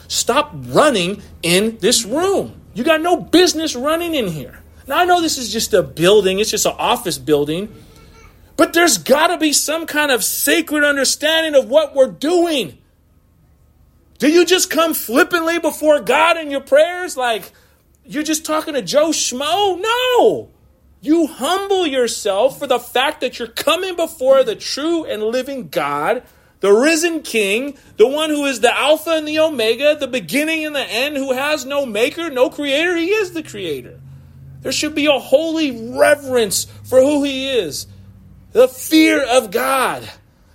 [0.07, 2.53] Stop running in this room.
[2.73, 6.39] You got no business running in here." Now I know this is just a building;
[6.39, 7.73] it's just an office building,
[8.55, 12.77] but there's got to be some kind of sacred understanding of what we're doing.
[14.19, 17.51] Do you just come flippantly before God in your prayers, like?
[18.05, 19.79] You're just talking to Joe Schmo?
[19.79, 20.49] No.
[21.01, 26.23] You humble yourself for the fact that you're coming before the true and living God,
[26.59, 30.75] the risen King, the one who is the Alpha and the Omega, the beginning and
[30.75, 32.95] the end, who has no maker, no creator.
[32.95, 33.99] He is the creator.
[34.61, 37.87] There should be a holy reverence for who he is,
[38.51, 40.07] the fear of God.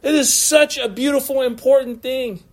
[0.03, 2.45] It is such a beautiful, important thing.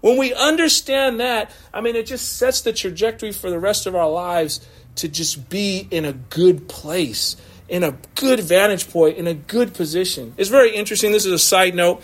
[0.00, 3.94] When we understand that, I mean, it just sets the trajectory for the rest of
[3.94, 7.36] our lives to just be in a good place,
[7.68, 10.34] in a good vantage point, in a good position.
[10.36, 11.12] It's very interesting.
[11.12, 12.02] This is a side note.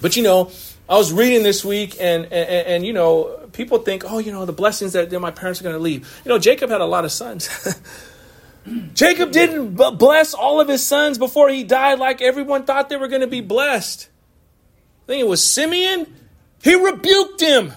[0.00, 0.50] But you know,
[0.88, 4.44] I was reading this week, and, and, and you know, people think, oh, you know,
[4.44, 6.20] the blessings that, that my parents are going to leave.
[6.24, 7.48] You know, Jacob had a lot of sons.
[8.94, 13.08] Jacob didn't bless all of his sons before he died like everyone thought they were
[13.08, 14.08] going to be blessed.
[15.04, 16.14] I think it was Simeon
[16.62, 17.72] he rebuked him.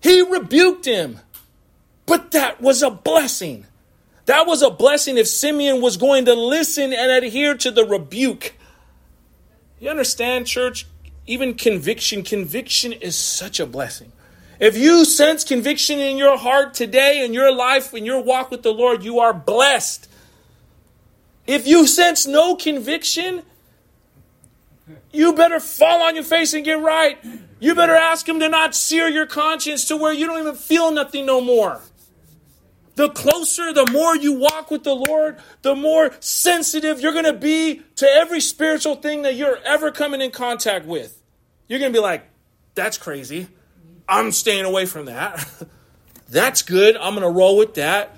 [0.00, 1.20] He rebuked him.
[2.06, 3.66] But that was a blessing.
[4.26, 8.54] That was a blessing if Simeon was going to listen and adhere to the rebuke.
[9.80, 10.86] You understand, church?
[11.26, 14.12] Even conviction, conviction is such a blessing.
[14.60, 18.62] If you sense conviction in your heart today, in your life, in your walk with
[18.62, 20.08] the Lord, you are blessed.
[21.46, 23.42] If you sense no conviction,
[25.12, 27.18] you better fall on your face and get right.
[27.60, 30.90] You better ask Him to not sear your conscience to where you don't even feel
[30.90, 31.80] nothing no more.
[32.94, 37.32] The closer, the more you walk with the Lord, the more sensitive you're going to
[37.32, 41.22] be to every spiritual thing that you're ever coming in contact with.
[41.68, 42.28] You're going to be like,
[42.74, 43.46] that's crazy.
[44.08, 45.48] I'm staying away from that.
[46.28, 46.96] that's good.
[46.96, 48.16] I'm going to roll with that.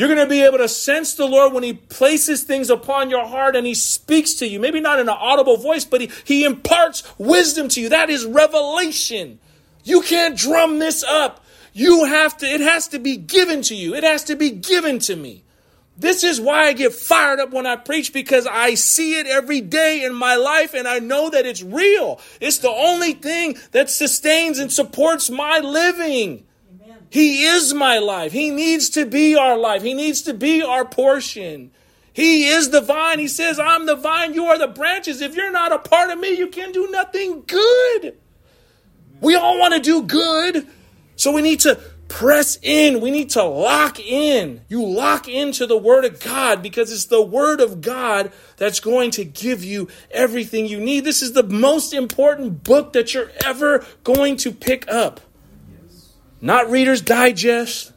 [0.00, 3.26] You're going to be able to sense the Lord when He places things upon your
[3.26, 4.58] heart and He speaks to you.
[4.58, 7.90] Maybe not in an audible voice, but He, he imparts wisdom to you.
[7.90, 9.40] That is revelation.
[9.84, 11.44] You can't drum this up.
[11.74, 13.94] You have to, it has to be given to you.
[13.94, 15.44] It has to be given to me.
[15.98, 19.60] This is why I get fired up when I preach because I see it every
[19.60, 22.22] day in my life and I know that it's real.
[22.40, 26.46] It's the only thing that sustains and supports my living.
[27.10, 28.30] He is my life.
[28.30, 29.82] He needs to be our life.
[29.82, 31.72] He needs to be our portion.
[32.12, 33.18] He is the vine.
[33.18, 35.20] He says, I'm the vine, you are the branches.
[35.20, 38.16] If you're not a part of me, you can do nothing good.
[39.20, 40.66] We all want to do good.
[41.16, 43.00] So we need to press in.
[43.00, 44.62] We need to lock in.
[44.68, 49.12] You lock into the Word of God because it's the Word of God that's going
[49.12, 51.04] to give you everything you need.
[51.04, 55.20] This is the most important book that you're ever going to pick up
[56.40, 57.92] not Reader's Digest,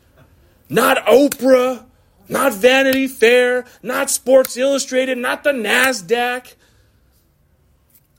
[0.69, 1.85] not Oprah,
[2.27, 6.55] not Vanity Fair, not Sports Illustrated, not the NASDAQ.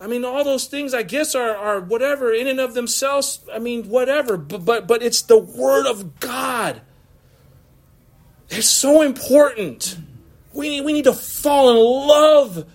[0.01, 3.41] I mean, all those things, I guess, are, are whatever in and of themselves.
[3.53, 4.37] I mean, whatever.
[4.37, 6.81] But, but, but it's the Word of God.
[8.51, 9.97] It's so important.
[10.53, 12.67] We, we need to fall in love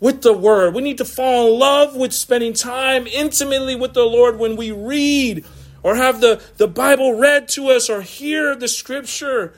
[0.00, 0.74] with the Word.
[0.74, 4.72] We need to fall in love with spending time intimately with the Lord when we
[4.72, 5.44] read
[5.82, 9.54] or have the, the Bible read to us or hear the scripture.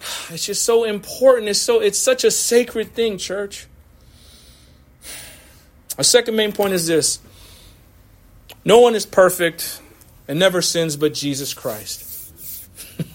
[0.30, 1.48] It's just so important.
[1.48, 3.66] It's so it's such a sacred thing, church.
[5.98, 7.20] A second main point is this.
[8.64, 9.80] No one is perfect
[10.26, 12.14] and never sins but Jesus Christ.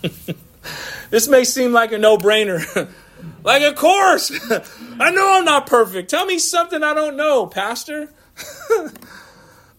[1.10, 2.90] this may seem like a no brainer.
[3.44, 4.32] like, of course.
[5.00, 6.10] I know I'm not perfect.
[6.10, 8.10] Tell me something I don't know, Pastor.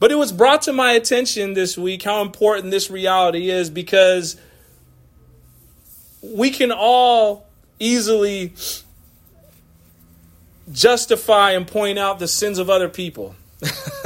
[0.01, 4.37] But it was brought to my attention this week how important this reality is because
[6.23, 7.47] we can all
[7.79, 8.53] easily
[10.73, 13.35] justify and point out the sins of other people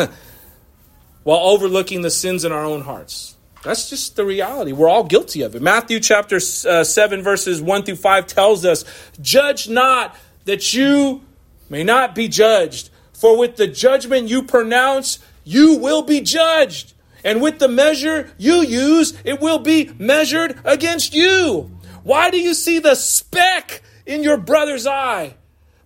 [1.23, 3.37] while overlooking the sins in our own hearts.
[3.63, 4.73] That's just the reality.
[4.73, 5.63] We're all guilty of it.
[5.63, 8.85] Matthew chapter uh, 7, verses 1 through 5 tells us
[9.21, 11.23] Judge not that you
[11.71, 16.95] may not be judged, for with the judgment you pronounce, you will be judged.
[17.23, 21.71] And with the measure you use, it will be measured against you.
[22.03, 25.35] Why do you see the speck in your brother's eye,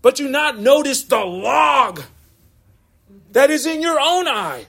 [0.02, 2.02] but do not notice the log
[3.30, 4.66] that is in your own eye?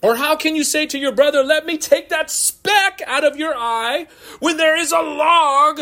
[0.00, 3.36] Or how can you say to your brother, Let me take that speck out of
[3.36, 4.06] your eye
[4.38, 5.80] when there is a log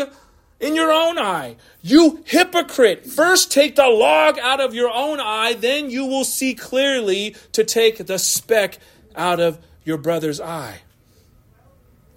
[0.59, 1.55] in your own eye?
[1.81, 3.05] You hypocrite!
[3.05, 7.63] First take the log out of your own eye, then you will see clearly to
[7.63, 8.79] take the speck
[9.15, 10.81] out of your brother's eye.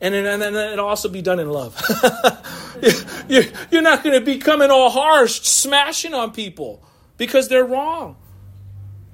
[0.00, 1.76] And then, and it'll also be done in love.
[3.28, 6.82] You're not going to be coming all harsh, smashing on people
[7.18, 8.16] because they're wrong.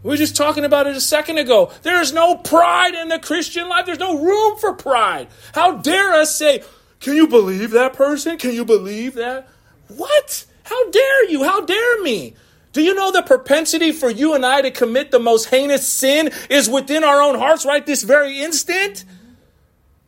[0.04, 1.72] We were just talking about it a second ago.
[1.82, 3.86] There is no pride in the Christian life.
[3.86, 5.26] There's no room for pride.
[5.52, 6.62] How dare us say,
[7.00, 8.38] Can you believe that person?
[8.38, 9.48] Can you believe that?
[9.88, 10.46] What?
[10.64, 11.44] How dare you?
[11.44, 12.35] How dare me?
[12.72, 16.30] Do you know the propensity for you and I to commit the most heinous sin
[16.50, 19.04] is within our own hearts right this very instant?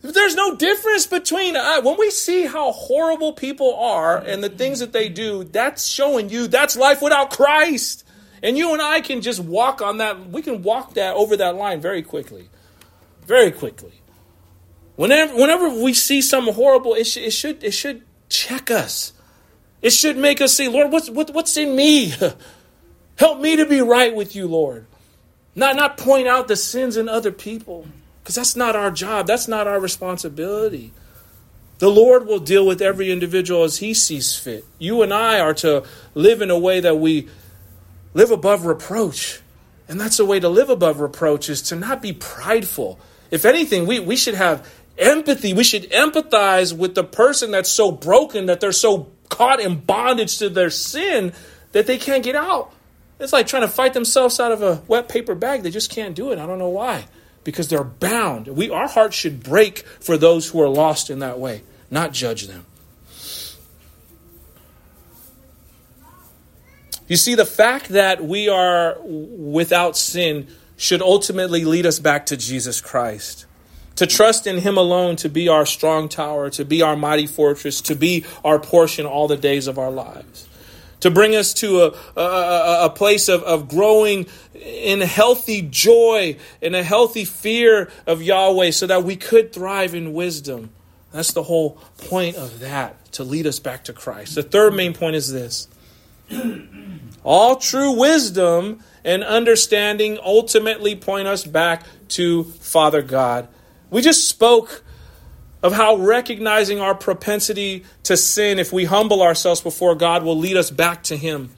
[0.03, 4.81] There's no difference between uh, when we see how horrible people are and the things
[4.81, 8.05] that they do, that's showing you that's life without Christ.
[8.43, 11.57] And you and I can just walk on that, we can walk that over that
[11.57, 12.49] line very quickly.
[13.27, 13.98] Very quickly.
[14.99, 19.13] Whenever, whenever we see something horrible, it, sh- it, should, it should check us.
[19.81, 22.13] It should make us say, Lord, what's, what, what's in me?
[23.17, 24.87] Help me to be right with you, Lord.
[25.55, 27.87] Not, not point out the sins in other people,
[28.21, 29.29] because that's not our job.
[29.29, 30.93] That's not our responsibility.
[31.79, 34.65] The Lord will deal with every individual as He sees fit.
[34.81, 35.85] You and I are to
[36.15, 37.29] live in a way that we
[38.15, 39.41] live above reproach.
[39.87, 42.99] And that's the way to live above reproach is to not be prideful.
[43.31, 45.53] If anything, we, we should have empathy.
[45.55, 50.39] We should empathize with the person that's so broken that they're so caught in bondage
[50.39, 51.33] to their sin
[51.73, 52.73] that they can't get out.
[53.19, 55.63] It's like trying to fight themselves out of a wet paper bag.
[55.63, 56.39] They just can't do it.
[56.39, 57.07] I don't know why.
[57.45, 58.47] Because they're bound.
[58.49, 62.47] We our hearts should break for those who are lost in that way, not judge
[62.47, 62.67] them.
[67.09, 72.37] You see, the fact that we are without sin should ultimately lead us back to
[72.37, 73.47] Jesus Christ.
[73.99, 77.81] To trust in Him alone to be our strong tower, to be our mighty fortress,
[77.81, 80.49] to be our portion all the days of our lives.
[81.01, 86.77] To bring us to a, a, a place of, of growing in healthy joy and
[86.77, 90.71] a healthy fear of Yahweh so that we could thrive in wisdom.
[91.11, 91.71] That's the whole
[92.09, 94.37] point of that, to lead us back to Christ.
[94.37, 95.67] The third main point is this
[97.25, 103.49] all true wisdom and understanding ultimately point us back to Father God.
[103.91, 104.85] We just spoke
[105.63, 110.57] of how recognizing our propensity to sin, if we humble ourselves before God, will lead
[110.57, 111.51] us back to Him.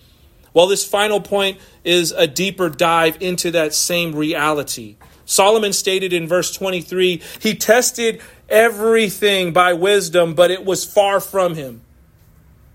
[0.53, 4.97] Well, this final point is a deeper dive into that same reality.
[5.25, 11.55] Solomon stated in verse 23 he tested everything by wisdom, but it was far from
[11.55, 11.83] him.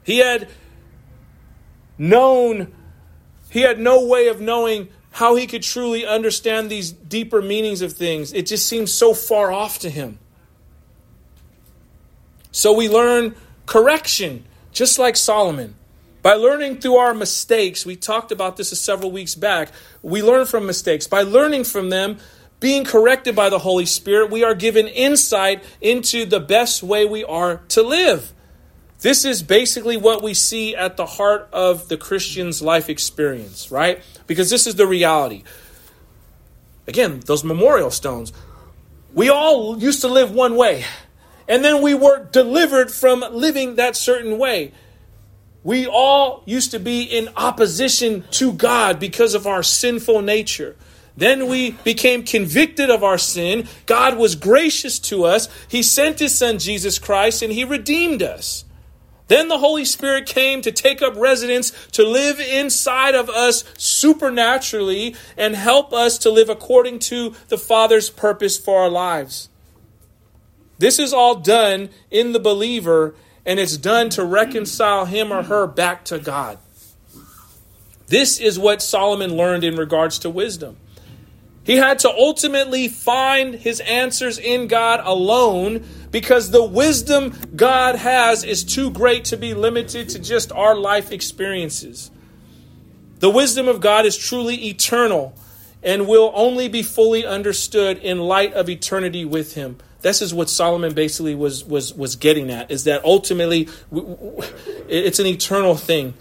[0.03, 0.47] He had
[1.97, 2.73] known,
[3.49, 7.93] he had no way of knowing how he could truly understand these deeper meanings of
[7.93, 8.33] things.
[8.33, 10.19] It just seems so far off to him.
[12.51, 13.33] So we learn
[13.65, 15.75] correction, just like Solomon.
[16.21, 19.71] By learning through our mistakes, we talked about this several weeks back.
[20.01, 21.07] We learn from mistakes.
[21.07, 22.17] By learning from them,
[22.59, 27.23] being corrected by the Holy Spirit, we are given insight into the best way we
[27.23, 28.33] are to live.
[28.99, 34.03] This is basically what we see at the heart of the Christian's life experience, right?
[34.27, 35.43] Because this is the reality.
[36.87, 38.33] Again, those memorial stones.
[39.13, 40.83] We all used to live one way,
[41.47, 44.73] and then we were delivered from living that certain way.
[45.63, 50.75] We all used to be in opposition to God because of our sinful nature.
[51.17, 53.67] Then we became convicted of our sin.
[53.85, 55.47] God was gracious to us.
[55.69, 58.64] He sent His Son Jesus Christ and He redeemed us.
[59.27, 65.15] Then the Holy Spirit came to take up residence, to live inside of us supernaturally,
[65.35, 69.49] and help us to live according to the Father's purpose for our lives.
[70.77, 73.15] This is all done in the believer,
[73.45, 76.59] and it's done to reconcile him or her back to God.
[78.07, 80.77] This is what Solomon learned in regards to wisdom.
[81.63, 85.83] He had to ultimately find his answers in God alone
[86.15, 91.11] because the wisdom God has is too great to be limited to just our life
[91.11, 92.09] experiences.
[93.19, 95.37] The wisdom of God is truly eternal
[95.83, 99.75] and will only be fully understood in light of eternity with him.
[100.03, 103.67] This is what Solomon basically was was was getting at is that ultimately
[104.87, 106.13] it's an eternal thing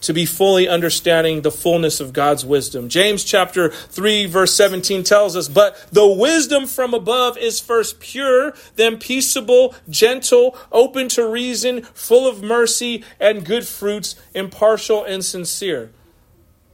[0.00, 2.88] to be fully understanding the fullness of God's wisdom.
[2.88, 8.54] James chapter 3 verse 17 tells us, "But the wisdom from above is first pure,
[8.76, 15.90] then peaceable, gentle, open to reason, full of mercy and good fruits, impartial and sincere."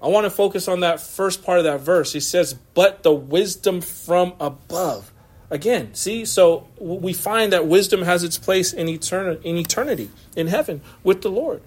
[0.03, 2.13] I want to focus on that first part of that verse.
[2.13, 5.11] He says, "But the wisdom from above."
[5.49, 10.49] Again, see, so we find that wisdom has its place in eternity, in eternity, in
[10.49, 11.63] heaven with the Lord.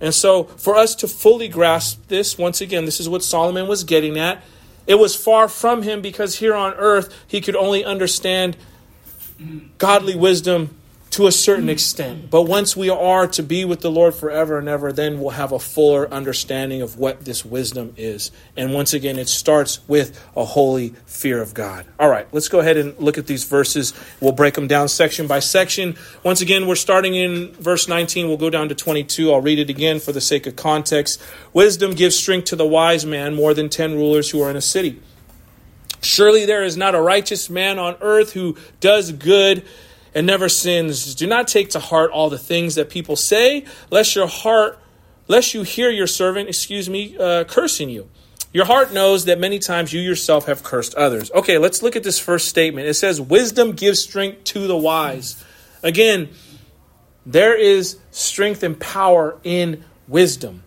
[0.00, 3.84] And so, for us to fully grasp this, once again, this is what Solomon was
[3.84, 4.42] getting at.
[4.86, 8.56] It was far from him because here on earth he could only understand
[9.78, 10.76] godly wisdom
[11.16, 12.28] to a certain extent.
[12.30, 15.50] But once we are to be with the Lord forever and ever, then we'll have
[15.50, 18.30] a fuller understanding of what this wisdom is.
[18.54, 21.86] And once again, it starts with a holy fear of God.
[21.98, 23.94] All right, let's go ahead and look at these verses.
[24.20, 25.96] We'll break them down section by section.
[26.22, 28.28] Once again, we're starting in verse 19.
[28.28, 29.32] We'll go down to 22.
[29.32, 31.22] I'll read it again for the sake of context.
[31.54, 34.60] Wisdom gives strength to the wise man more than 10 rulers who are in a
[34.60, 35.00] city.
[36.02, 39.64] Surely there is not a righteous man on earth who does good
[40.16, 41.14] and never sins.
[41.14, 44.78] Do not take to heart all the things that people say, lest your heart,
[45.28, 48.08] lest you hear your servant, excuse me, uh, cursing you.
[48.50, 51.30] Your heart knows that many times you yourself have cursed others.
[51.32, 52.88] Okay, let's look at this first statement.
[52.88, 55.44] It says, Wisdom gives strength to the wise.
[55.82, 56.30] Again,
[57.26, 60.62] there is strength and power in wisdom.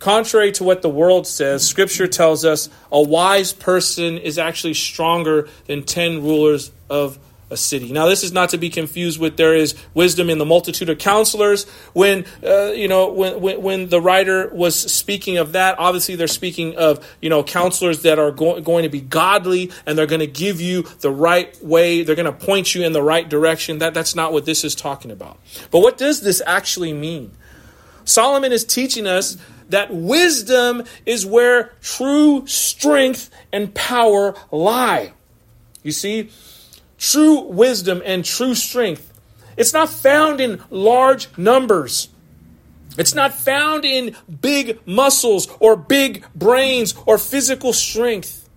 [0.00, 5.48] Contrary to what the world says, Scripture tells us a wise person is actually stronger
[5.66, 7.20] than 10 rulers of
[7.50, 7.92] a city.
[7.92, 10.98] Now, this is not to be confused with there is wisdom in the multitude of
[10.98, 11.64] counselors.
[11.92, 16.26] When uh, you know when, when, when the writer was speaking of that, obviously they're
[16.26, 20.20] speaking of you know counselors that are go- going to be godly and they're going
[20.20, 22.02] to give you the right way.
[22.02, 23.78] They're going to point you in the right direction.
[23.78, 25.38] That that's not what this is talking about.
[25.70, 27.32] But what does this actually mean?
[28.04, 29.36] Solomon is teaching us
[29.68, 35.12] that wisdom is where true strength and power lie.
[35.82, 36.30] You see,
[36.98, 39.12] true wisdom and true strength.
[39.56, 42.08] It's not found in large numbers.
[42.96, 48.48] It's not found in big muscles or big brains or physical strength.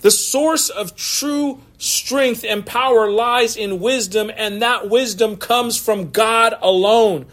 [0.00, 6.10] The source of true strength and power lies in wisdom, and that wisdom comes from
[6.10, 7.26] God alone.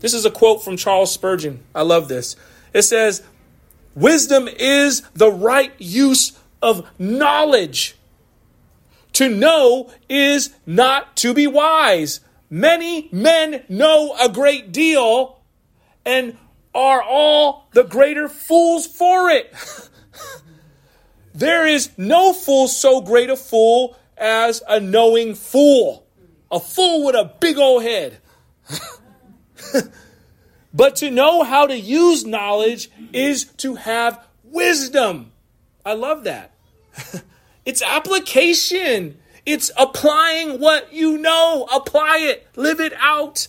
[0.00, 1.62] This is a quote from Charles Spurgeon.
[1.74, 2.36] I love this.
[2.72, 3.22] It says,
[3.94, 7.96] Wisdom is the right use of knowledge.
[9.14, 12.20] To know is not to be wise.
[12.48, 15.42] Many men know a great deal
[16.04, 16.36] and
[16.74, 19.52] are all the greater fools for it.
[21.34, 26.06] there is no fool so great a fool as a knowing fool.
[26.50, 28.18] A fool with a big old head.
[30.74, 35.32] but to know how to use knowledge is to have wisdom.
[35.84, 36.54] I love that.
[37.64, 39.18] It's application.
[39.46, 41.68] It's applying what you know.
[41.72, 42.46] Apply it.
[42.56, 43.48] Live it out.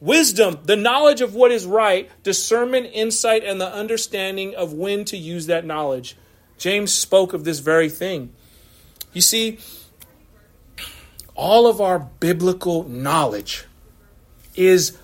[0.00, 5.16] Wisdom, the knowledge of what is right, discernment, insight, and the understanding of when to
[5.16, 6.16] use that knowledge.
[6.58, 8.32] James spoke of this very thing.
[9.14, 9.58] You see,
[11.34, 13.64] all of our biblical knowledge
[14.54, 14.98] is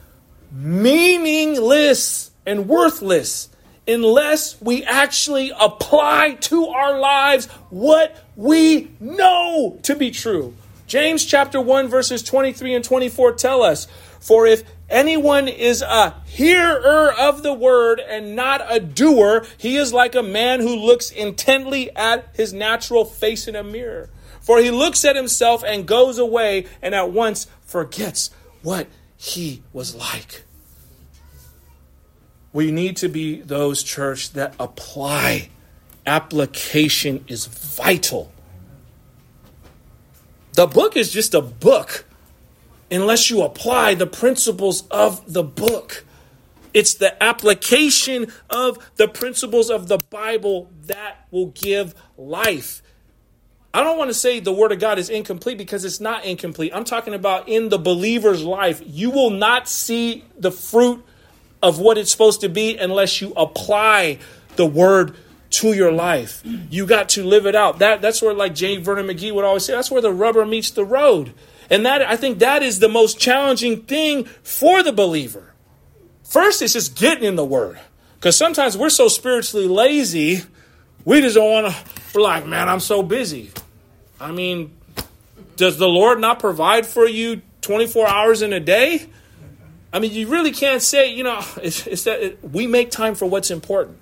[0.52, 3.48] meaningless and worthless
[3.91, 10.55] unless we actually apply to our lives what we know to be true.
[10.86, 13.86] James chapter 1 verses 23 and 24 tell us,
[14.20, 19.93] "For if anyone is a hearer of the word and not a doer, he is
[19.93, 24.11] like a man who looks intently at his natural face in a mirror.
[24.41, 28.30] For he looks at himself and goes away and at once forgets
[28.62, 28.86] what
[29.16, 30.45] he was like."
[32.53, 35.51] We need to be those, church, that apply.
[36.07, 38.32] Application is vital.
[40.55, 42.05] The book is just a book
[42.90, 46.05] unless you apply the principles of the book.
[46.74, 52.82] It's the application of the principles of the Bible that will give life.
[53.72, 56.72] I don't want to say the word of God is incomplete because it's not incomplete.
[56.74, 58.82] I'm talking about in the believer's life.
[58.84, 61.05] You will not see the fruit
[61.62, 64.18] of what it's supposed to be unless you apply
[64.56, 65.16] the word
[65.50, 66.42] to your life.
[66.70, 67.80] You got to live it out.
[67.80, 68.76] That that's where like J.
[68.76, 71.34] Vernon McGee would always say, that's where the rubber meets the road.
[71.68, 75.52] And that I think that is the most challenging thing for the believer.
[76.24, 77.78] First, it's just getting in the word.
[78.14, 80.42] Because sometimes we're so spiritually lazy,
[81.04, 81.84] we just don't want to,
[82.14, 83.50] we're like, man, I'm so busy.
[84.20, 84.76] I mean,
[85.56, 89.06] does the Lord not provide for you 24 hours in a day?
[89.93, 93.14] I mean, you really can't say, you know, it's, it's that it, we make time
[93.14, 93.99] for what's important.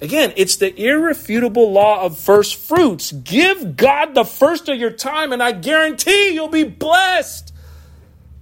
[0.00, 3.12] Again, it's the irrefutable law of first fruits.
[3.12, 7.54] Give God the first of your time, and I guarantee you'll be blessed.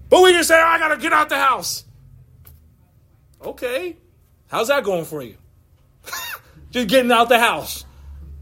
[0.09, 1.85] But we just say, oh, I got to get out the house.
[3.41, 3.97] Okay.
[4.49, 5.37] How's that going for you?
[6.71, 7.85] just getting out the house.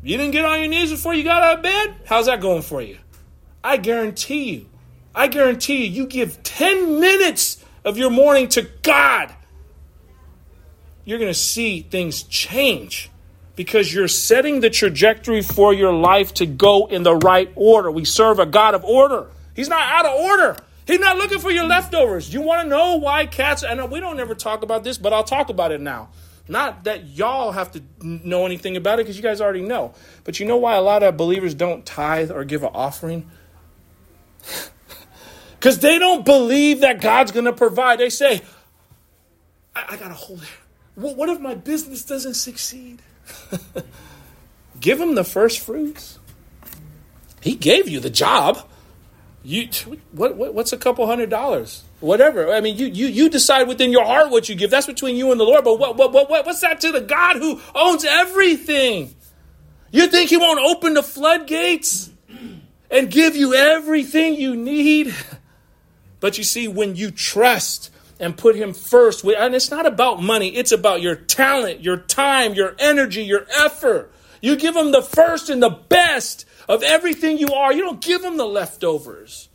[0.03, 1.95] You didn't get on your knees before you got out of bed?
[2.07, 2.99] How's that going for you?
[3.63, 4.69] I guarantee you,
[5.15, 9.35] I guarantee you, you give 10 minutes of your morning to God
[11.05, 13.11] you're going to see things change
[13.57, 17.91] because you're setting the trajectory for your life to go in the right order.
[17.91, 19.29] We serve a God of order.
[19.55, 20.57] He's not out of order.
[20.87, 22.33] He's not looking for your leftovers.
[22.33, 25.25] You want to know why cats, and we don't ever talk about this, but I'll
[25.25, 26.11] talk about it now.
[26.49, 29.95] Not that y'all have to know anything about it because you guys already know.
[30.25, 33.31] But you know why a lot of believers don't tithe or give an offering?
[35.63, 38.01] Because they don't believe that God's going to provide.
[38.01, 38.43] They say,
[39.77, 40.49] I, I got to hold it
[40.95, 43.01] what if my business doesn't succeed?
[44.81, 46.19] Give him the first fruits.
[47.41, 48.69] He gave you the job.
[49.45, 49.69] You
[50.13, 51.83] what, what, what's a couple hundred dollars?
[52.01, 52.53] Whatever.
[52.53, 54.71] I mean, you you you decide within your heart what you give.
[54.71, 55.65] That's between you and the Lord.
[55.65, 59.15] But what what what, what what's that to the God who owns everything?
[59.91, 62.11] You think he won't open the floodgates
[62.91, 65.15] and give you everything you need?
[66.23, 67.91] But you see, when you trust
[68.23, 69.25] and put him first.
[69.25, 74.13] And it's not about money, it's about your talent, your time, your energy, your effort.
[74.41, 77.73] You give him the first and the best of everything you are.
[77.73, 79.49] You don't give him the leftovers.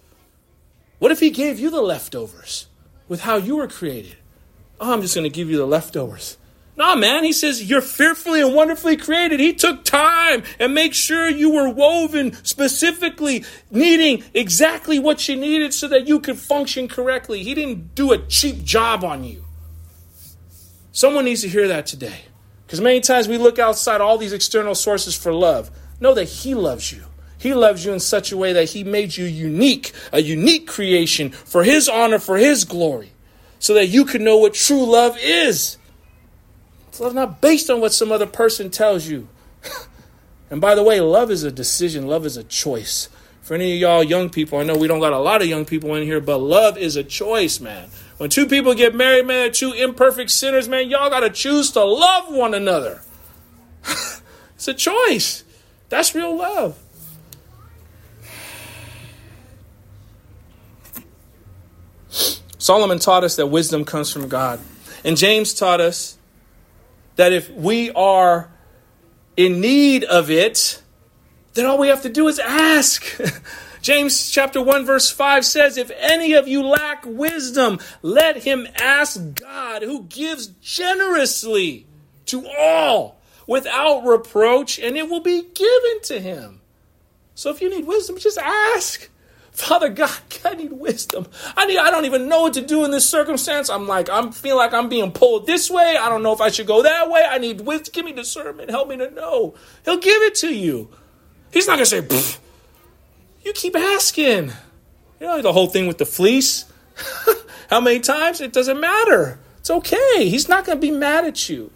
[0.99, 2.67] What if he gave you the leftovers
[3.07, 4.17] with how you were created?
[4.79, 6.37] Oh, I'm just going to give you the leftovers.
[6.77, 9.39] No, man, he says you're fearfully and wonderfully created.
[9.39, 15.73] He took time and make sure you were woven specifically, needing exactly what you needed
[15.73, 17.41] so that you could function correctly.
[17.41, 19.43] He didn't do a cheap job on you.
[20.91, 22.21] Someone needs to hear that today.
[22.67, 25.71] Because many times we look outside all these external sources for love.
[25.99, 27.05] Know that He loves you.
[27.39, 31.31] He loves you in such a way that He made you unique, a unique creation
[31.31, 33.13] for His honor, for His glory,
[33.57, 35.77] so that you can know what true love is.
[36.99, 39.27] It's not based on what some other person tells you.
[40.49, 43.09] and by the way, love is a decision, love is a choice.
[43.41, 45.63] For any of y'all young people, I know we don't got a lot of young
[45.63, 47.89] people in here, but love is a choice, man.
[48.17, 51.83] When two people get married, man, two imperfect sinners, man, y'all got to choose to
[51.83, 53.01] love one another.
[54.55, 55.43] it's a choice.
[55.89, 56.77] That's real love.
[62.57, 64.59] Solomon taught us that wisdom comes from God.
[65.05, 66.16] And James taught us
[67.17, 68.49] that if we are
[69.35, 70.81] in need of it,
[71.53, 73.05] then all we have to do is ask.
[73.81, 79.35] James chapter 1 verse 5 says, If any of you lack wisdom, let him ask
[79.35, 81.85] God, who gives generously
[82.27, 86.61] to all without reproach, and it will be given to him.
[87.33, 89.09] So if you need wisdom, just ask.
[89.57, 91.25] Father God, I need wisdom.
[91.57, 93.71] I need I don't even know what to do in this circumstance.
[93.71, 95.97] I'm like, I'm feeling like I'm being pulled this way.
[95.99, 97.25] I don't know if I should go that way.
[97.27, 97.91] I need wisdom.
[97.91, 98.69] Give me discernment.
[98.69, 99.55] Help me to know.
[99.83, 100.89] He'll give it to you.
[101.51, 102.37] He's not gonna say, Pfft.
[103.43, 104.51] you keep asking.
[105.19, 106.65] You know, the whole thing with the fleece.
[107.71, 108.41] How many times?
[108.41, 109.39] It doesn't matter.
[109.57, 110.29] It's okay.
[110.29, 111.71] He's not gonna be mad at you.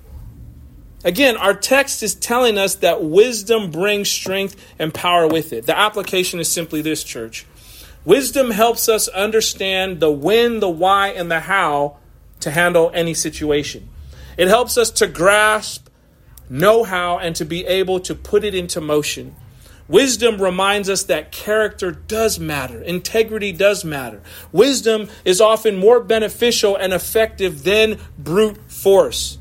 [1.04, 5.66] Again, our text is telling us that wisdom brings strength and power with it.
[5.66, 7.48] The application is simply this, church.
[8.04, 11.98] Wisdom helps us understand the when, the why, and the how
[12.40, 13.90] to handle any situation.
[14.38, 15.88] It helps us to grasp
[16.50, 19.36] know how and to be able to put it into motion.
[19.88, 24.22] Wisdom reminds us that character does matter, integrity does matter.
[24.52, 29.38] Wisdom is often more beneficial and effective than brute force.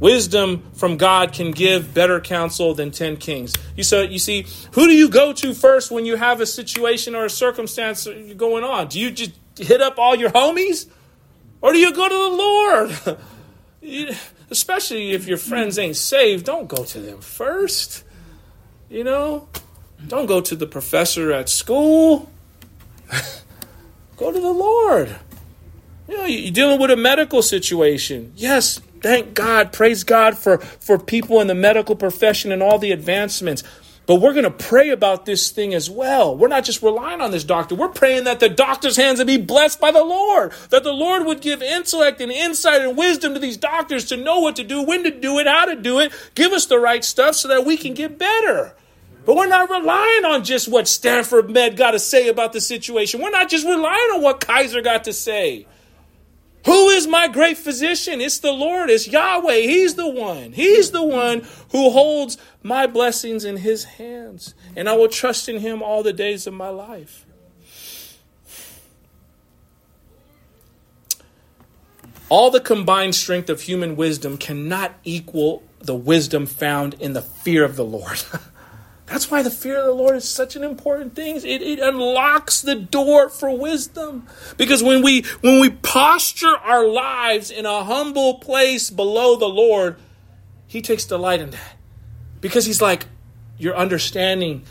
[0.00, 3.54] Wisdom from God can give better counsel than 10 kings.
[3.76, 7.14] You, so, you see, who do you go to first when you have a situation
[7.14, 8.88] or a circumstance going on?
[8.88, 10.88] Do you just hit up all your homies?
[11.60, 13.18] Or do you go to the
[13.88, 14.08] Lord?
[14.50, 18.04] Especially if your friends ain't saved, don't go to them first.
[18.90, 19.48] You know?
[20.06, 22.30] Don't go to the professor at school.
[24.16, 25.16] go to the Lord.
[26.08, 28.32] You know, you're dealing with a medical situation.
[28.36, 32.90] Yes, thank God, praise God for, for people in the medical profession and all the
[32.90, 33.62] advancements.
[34.06, 36.34] But we're going to pray about this thing as well.
[36.34, 37.74] We're not just relying on this doctor.
[37.74, 41.26] We're praying that the doctor's hands would be blessed by the Lord, that the Lord
[41.26, 44.82] would give intellect and insight and wisdom to these doctors to know what to do,
[44.82, 47.66] when to do it, how to do it, give us the right stuff so that
[47.66, 48.74] we can get better.
[49.26, 53.20] But we're not relying on just what Stanford Med got to say about the situation.
[53.20, 55.66] We're not just relying on what Kaiser got to say.
[56.66, 58.20] Who is my great physician?
[58.20, 59.58] It's the Lord, it's Yahweh.
[59.58, 60.52] He's the one.
[60.52, 64.54] He's the one who holds my blessings in his hands.
[64.74, 67.26] And I will trust in him all the days of my life.
[72.30, 77.62] All the combined strength of human wisdom cannot equal the wisdom found in the fear
[77.62, 78.22] of the Lord.
[79.06, 81.36] That's why the fear of the Lord is such an important thing.
[81.36, 84.26] It, it unlocks the door for wisdom.
[84.56, 89.96] Because when we when we posture our lives in a humble place below the Lord,
[90.66, 91.76] He takes delight in that.
[92.40, 93.06] Because He's like,
[93.58, 94.64] you're understanding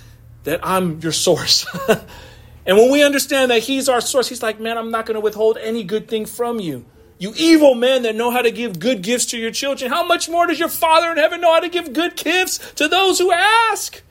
[0.46, 1.68] that I'm your source.
[2.66, 5.22] and when we understand that He's our source, He's like, man, I'm not going to
[5.22, 6.86] withhold any good thing from you.
[7.20, 10.28] You evil men that know how to give good gifts to your children, how much
[10.28, 13.32] more does your Father in heaven know how to give good gifts to those who
[13.32, 14.02] ask?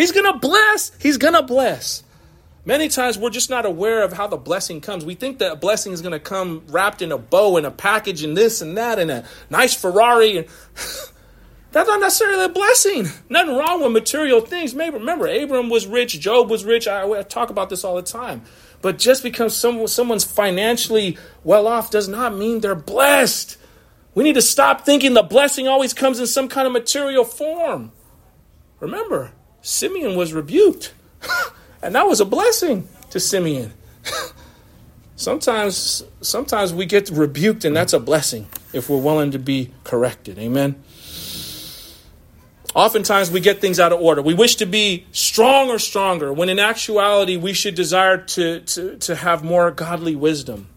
[0.00, 0.92] He's going to bless.
[0.98, 2.02] He's going to bless.
[2.64, 5.04] Many times we're just not aware of how the blessing comes.
[5.04, 7.70] We think that a blessing is going to come wrapped in a bow and a
[7.70, 10.48] package and this and that and a nice Ferrari.
[11.72, 13.08] That's not necessarily a blessing.
[13.28, 14.74] Nothing wrong with material things.
[14.74, 16.88] Maybe remember, Abram was rich, Job was rich.
[16.88, 18.40] I, I talk about this all the time.
[18.80, 23.58] But just because someone, someone's financially well off does not mean they're blessed.
[24.14, 27.92] We need to stop thinking the blessing always comes in some kind of material form.
[28.80, 29.32] Remember,
[29.62, 30.92] Simeon was rebuked.
[31.82, 33.72] and that was a blessing to Simeon.
[35.16, 40.38] sometimes sometimes we get rebuked and that's a blessing if we're willing to be corrected.
[40.38, 40.82] Amen.
[42.74, 44.22] Oftentimes we get things out of order.
[44.22, 48.96] We wish to be strong or stronger, when in actuality we should desire to, to,
[48.96, 50.68] to have more godly wisdom.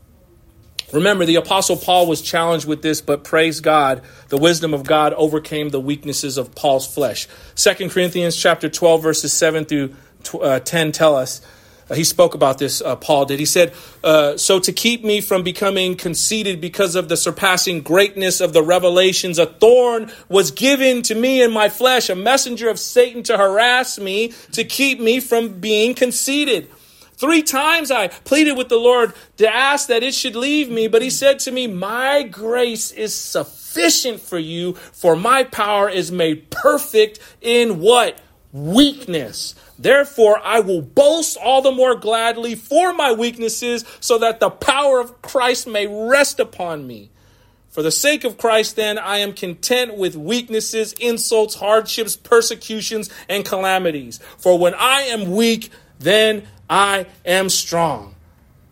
[0.94, 5.14] Remember, the Apostle Paul was challenged with this, but praise God, the wisdom of God
[5.14, 7.28] overcame the weaknesses of Paul's flesh.
[7.56, 9.96] 2 Corinthians chapter 12, verses 7 through
[10.40, 11.42] uh, 10 tell us.
[11.90, 13.40] Uh, he spoke about this, uh, Paul did.
[13.40, 13.74] He said,
[14.04, 18.64] uh, So to keep me from becoming conceited because of the surpassing greatness of the
[18.64, 23.38] revelations, a thorn was given to me in my flesh, a messenger of Satan to
[23.38, 26.70] harass me, to keep me from being conceited.
[27.16, 31.02] Three times I pleaded with the Lord to ask that it should leave me, but
[31.02, 36.50] he said to me, My grace is sufficient for you, for my power is made
[36.50, 38.20] perfect in what?
[38.52, 39.56] Weakness.
[39.80, 45.00] Therefore, I will boast all the more gladly for my weaknesses, so that the power
[45.00, 47.10] of Christ may rest upon me.
[47.70, 53.44] For the sake of Christ, then, I am content with weaknesses, insults, hardships, persecutions, and
[53.44, 54.20] calamities.
[54.38, 56.44] For when I am weak, then
[56.74, 58.16] I am strong.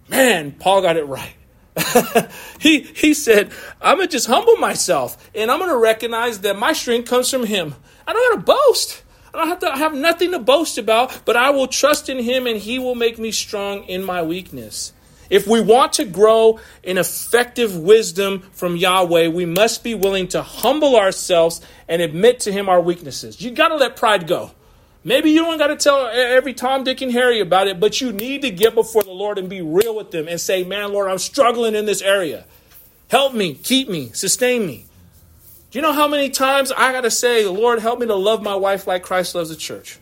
[0.10, 1.36] Man, Paul got it right.
[2.60, 7.08] he he said, I'm gonna just humble myself and I'm gonna recognize that my strength
[7.08, 7.76] comes from him.
[8.08, 9.04] I don't gotta boast.
[9.32, 12.48] I don't have to have nothing to boast about, but I will trust in him
[12.48, 14.94] and he will make me strong in my weakness.
[15.30, 20.42] If we want to grow in effective wisdom from Yahweh, we must be willing to
[20.42, 23.40] humble ourselves and admit to him our weaknesses.
[23.40, 24.52] You got to let pride go.
[25.04, 28.12] Maybe you don't got to tell every Tom, Dick, and Harry about it, but you
[28.12, 31.10] need to get before the Lord and be real with them and say, Man, Lord,
[31.10, 32.46] I'm struggling in this area.
[33.10, 34.86] Help me, keep me, sustain me.
[35.72, 38.44] Do you know how many times I got to say, Lord, help me to love
[38.44, 40.00] my wife like Christ loves the church?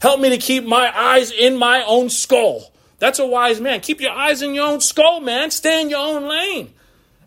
[0.00, 2.72] Help me to keep my eyes in my own skull.
[2.98, 3.80] That's a wise man.
[3.80, 5.50] Keep your eyes in your own skull, man.
[5.50, 6.72] Stay in your own lane.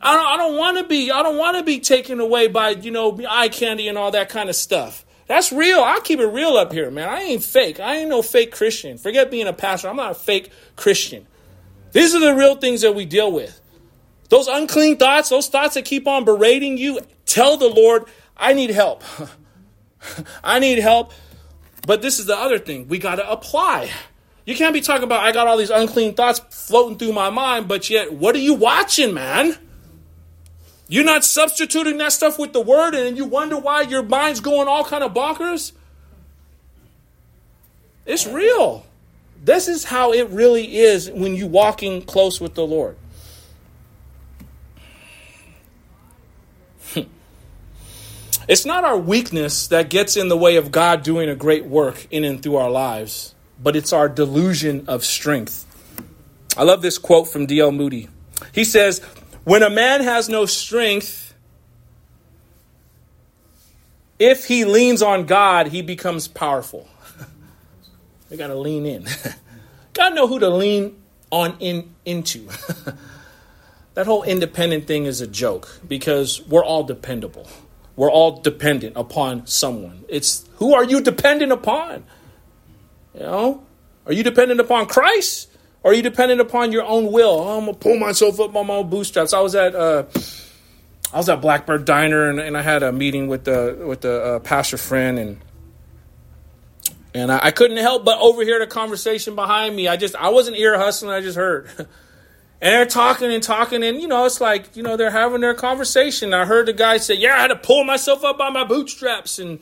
[0.01, 1.11] I don't, I don't want to be.
[1.11, 4.29] I don't want to be taken away by you know eye candy and all that
[4.29, 5.05] kind of stuff.
[5.29, 5.81] That's real.
[5.81, 7.07] I'll keep it real up here, man.
[7.07, 7.79] I ain't fake.
[7.79, 8.97] I ain't no fake Christian.
[8.97, 9.87] Forget being a pastor.
[9.87, 11.27] I'm not a fake Christian.
[11.91, 13.61] These are the real things that we deal with.
[14.29, 18.05] Those unclean thoughts, those thoughts that keep on berating you, tell the Lord,
[18.35, 19.03] I need help.
[20.43, 21.13] I need help.
[21.85, 22.87] But this is the other thing.
[22.87, 23.91] We got to apply.
[24.45, 27.67] You can't be talking about, I got all these unclean thoughts floating through my mind,
[27.67, 29.55] but yet, what are you watching, man?
[30.91, 34.67] You're not substituting that stuff with the word and you wonder why your mind's going
[34.67, 35.71] all kind of bonkers?
[38.07, 38.87] It's real.
[39.41, 42.97] This is how it really is when you're walking close with the Lord.
[48.47, 52.07] It's not our weakness that gets in the way of God doing a great work
[52.09, 55.67] in and through our lives, but it's our delusion of strength.
[56.57, 57.71] I love this quote from D.L.
[57.71, 58.09] Moody.
[58.51, 59.01] He says,
[59.49, 61.33] When a man has no strength,
[64.19, 66.87] if he leans on God, he becomes powerful.
[68.29, 69.07] we got to lean in.
[69.95, 72.47] to know who to lean on in into.
[73.95, 77.47] that whole independent thing is a joke because we're all dependable.
[77.95, 80.05] We're all dependent upon someone.
[80.09, 82.03] It's who are you dependent upon?
[83.15, 83.63] You know?
[84.05, 85.48] Are you dependent upon Christ?
[85.83, 87.39] Are you dependent upon your own will?
[87.39, 89.33] Oh, I'm gonna pull myself up by my own bootstraps.
[89.33, 90.03] I was at uh,
[91.13, 94.23] I was at Blackbird Diner and, and, I had a meeting with the with the
[94.23, 95.41] uh, pastor friend and
[97.13, 99.87] and I, I, couldn't help but overhear the conversation behind me.
[99.87, 101.11] I just I wasn't ear hustling.
[101.11, 101.69] I just heard.
[102.61, 105.53] And they're talking and talking, and you know, it's like, you know, they're having their
[105.53, 106.33] conversation.
[106.33, 109.39] I heard the guy say, Yeah, I had to pull myself up by my bootstraps.
[109.39, 109.59] And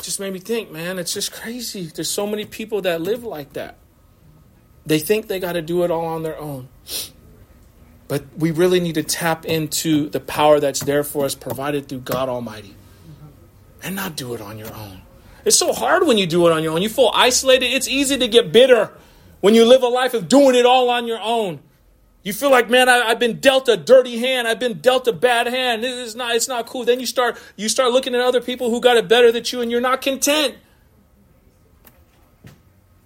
[0.00, 1.90] just made me think, man, it's just crazy.
[1.94, 3.76] There's so many people that live like that.
[4.88, 6.68] They think they got to do it all on their own.
[8.08, 12.00] But we really need to tap into the power that's there for us, provided through
[12.00, 12.74] God Almighty,
[13.82, 15.02] and not do it on your own.
[15.44, 16.80] It's so hard when you do it on your own.
[16.80, 17.66] You feel isolated.
[17.66, 18.90] It's easy to get bitter
[19.42, 21.60] when you live a life of doing it all on your own.
[22.22, 24.48] You feel like, man, I, have been dealt a dirty hand.
[24.48, 25.84] I've been dealt a bad hand.
[25.84, 26.86] This is not, it's not cool.
[26.86, 29.60] Then you start, you start looking at other people who got it better than you,
[29.60, 30.56] and you're not content.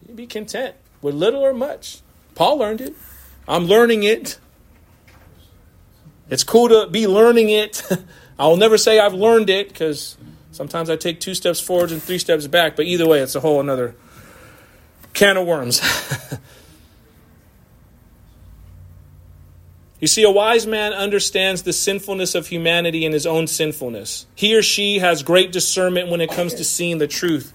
[0.09, 2.01] You be content with little or much.
[2.35, 2.95] Paul learned it.
[3.47, 4.39] I'm learning it.
[6.31, 7.83] It's cool to be learning it.
[8.39, 10.17] I will never say I've learned it because
[10.53, 12.77] sometimes I take two steps forwards and three steps back.
[12.77, 13.95] But either way, it's a whole another
[15.13, 15.81] can of worms.
[20.03, 24.27] You see, a wise man understands the sinfulness of humanity and his own sinfulness.
[24.35, 27.53] He or she has great discernment when it comes to seeing the truth.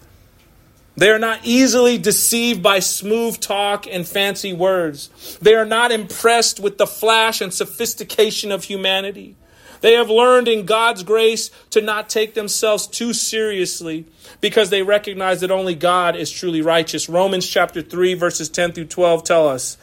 [0.98, 5.38] They are not easily deceived by smooth talk and fancy words.
[5.41, 9.36] They are not impressed with the flash and sophistication of humanity.
[9.82, 14.06] They have learned in God's grace to not take themselves too seriously
[14.41, 17.08] because they recognize that only God is truly righteous.
[17.08, 19.78] Romans chapter 3 verses 10 through 12 tell us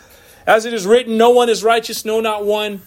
[0.46, 2.82] as it is written, no one is righteous, no, not one.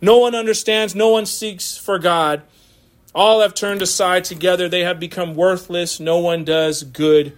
[0.00, 2.42] No one understands, no one seeks for God.
[3.14, 4.68] All have turned aside together.
[4.68, 6.00] They have become worthless.
[6.00, 7.36] No one does good,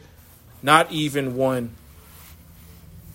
[0.62, 1.74] not even one.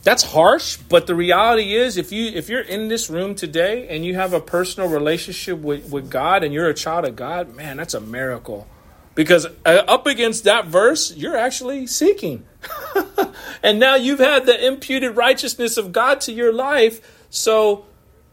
[0.03, 4.03] That's harsh, but the reality is if you if you're in this room today and
[4.03, 7.77] you have a personal relationship with, with God and you're a child of God, man,
[7.77, 8.67] that's a miracle.
[9.13, 12.45] Because uh, up against that verse, you're actually seeking.
[13.63, 17.85] and now you've had the imputed righteousness of God to your life, so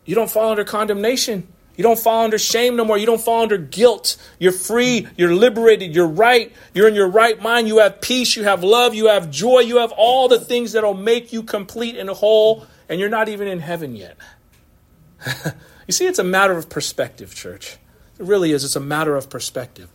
[0.07, 1.49] you don't fall under condemnation.
[1.79, 2.99] You don't fall under shame no more.
[2.99, 4.17] You don't fall under guilt.
[4.41, 5.07] You're free.
[5.17, 5.95] You're liberated.
[5.95, 6.53] You're right.
[6.75, 7.69] You're in your right mind.
[7.69, 8.35] You have peace.
[8.35, 8.97] You have love.
[8.97, 9.61] You have joy.
[9.61, 13.47] You have all the things that'll make you complete and whole, and you're not even
[13.47, 14.17] in heaven yet.
[15.87, 17.77] you see, it's a matter of perspective, church.
[18.19, 18.65] It really is.
[18.65, 19.89] It's a matter of perspective.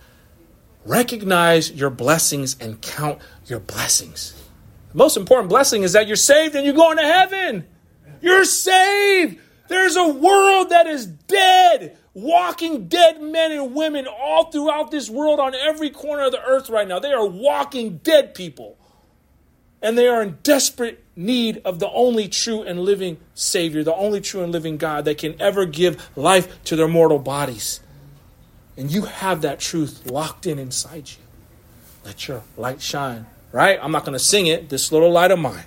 [0.86, 4.42] Recognize your blessings and count your blessings.
[4.94, 7.68] The most important blessing is that you're saved and you're going to heaven.
[8.22, 9.42] You're saved.
[9.68, 15.39] There's a world that is dead, walking dead men and women all throughout this world
[15.39, 16.99] on every corner of the earth right now.
[16.99, 18.78] They are walking dead people.
[19.82, 24.22] And they are in desperate need of the only true and living Savior, the only
[24.22, 27.82] true and living God that can ever give life to their mortal bodies.
[28.78, 31.18] And you have that truth locked in inside you.
[32.05, 33.80] Let your light shine right?
[33.82, 35.64] I'm not going to sing it, this little light of mine.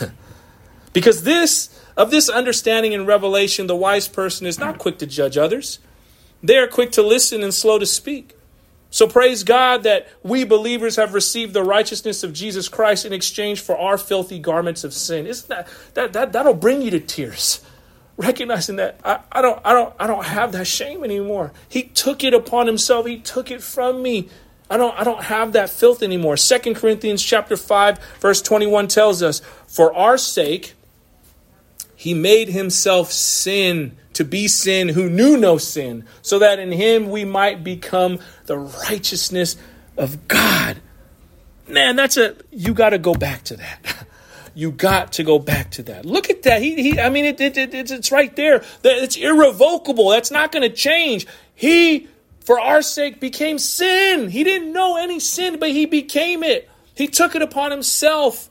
[0.94, 5.36] because this, of this understanding and revelation, the wise person is not quick to judge
[5.36, 5.80] others.
[6.42, 8.34] They are quick to listen and slow to speak.
[8.90, 13.60] So praise God that we believers have received the righteousness of Jesus Christ in exchange
[13.60, 15.26] for our filthy garments of sin.
[15.26, 17.60] Isn't that that, that that'll bring you to tears?
[18.16, 21.52] Recognizing that I, I don't I don't I don't have that shame anymore.
[21.68, 24.28] He took it upon himself, he took it from me.
[24.70, 26.36] I don't, I don't have that filth anymore.
[26.36, 30.74] Second Corinthians chapter 5, verse 21 tells us, For our sake,
[31.96, 37.10] he made himself sin to be sin who knew no sin, so that in him
[37.10, 39.56] we might become the righteousness
[39.96, 40.78] of God.
[41.68, 44.06] Man, that's a, you got to go back to that.
[44.56, 46.06] You got to go back to that.
[46.06, 46.62] Look at that.
[46.62, 48.60] He, he I mean, it, it, it, it's right there.
[48.82, 50.10] That it's irrevocable.
[50.10, 51.26] That's not going to change.
[51.56, 52.06] He
[52.38, 54.30] for our sake became sin.
[54.30, 56.70] He didn't know any sin, but he became it.
[56.94, 58.48] He took it upon himself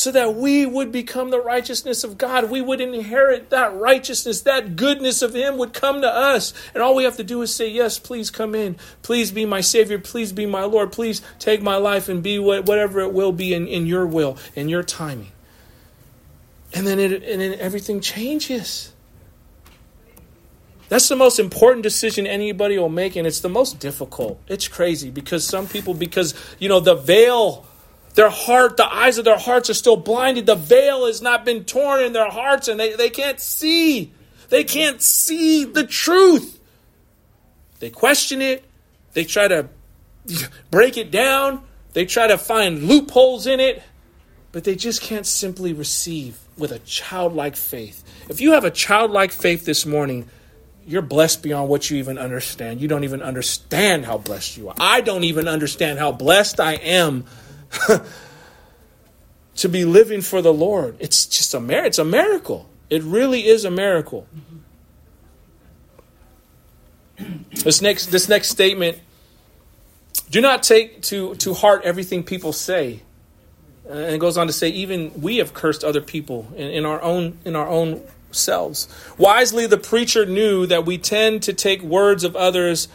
[0.00, 2.50] so that we would become the righteousness of God.
[2.50, 6.54] We would inherit that righteousness, that goodness of Him would come to us.
[6.72, 8.76] And all we have to do is say, Yes, please come in.
[9.02, 9.98] Please be my Savior.
[9.98, 10.90] Please be my Lord.
[10.90, 14.70] Please take my life and be whatever it will be in, in your will, in
[14.70, 15.32] your timing.
[16.72, 18.94] And then, it, and then everything changes.
[20.88, 24.40] That's the most important decision anybody will make, and it's the most difficult.
[24.48, 27.66] It's crazy because some people, because, you know, the veil
[28.14, 30.46] their heart, the eyes of their hearts are still blinded.
[30.46, 34.12] The veil has not been torn in their hearts and they, they can't see.
[34.48, 36.58] They can't see the truth.
[37.78, 38.64] They question it.
[39.12, 39.68] They try to
[40.70, 41.62] break it down.
[41.92, 43.82] They try to find loopholes in it.
[44.52, 48.02] But they just can't simply receive with a childlike faith.
[48.28, 50.28] If you have a childlike faith this morning,
[50.84, 52.80] you're blessed beyond what you even understand.
[52.80, 54.74] You don't even understand how blessed you are.
[54.80, 57.26] I don't even understand how blessed I am
[59.56, 60.96] to be living for the Lord.
[60.98, 62.68] It's just a mir- it's a miracle.
[62.88, 64.26] It really is a miracle.
[67.50, 68.98] This next this next statement
[70.30, 73.02] do not take to, to heart everything people say.
[73.88, 76.86] Uh, and it goes on to say, even we have cursed other people in, in
[76.86, 78.88] our own in our own selves.
[79.18, 82.88] Wisely the preacher knew that we tend to take words of others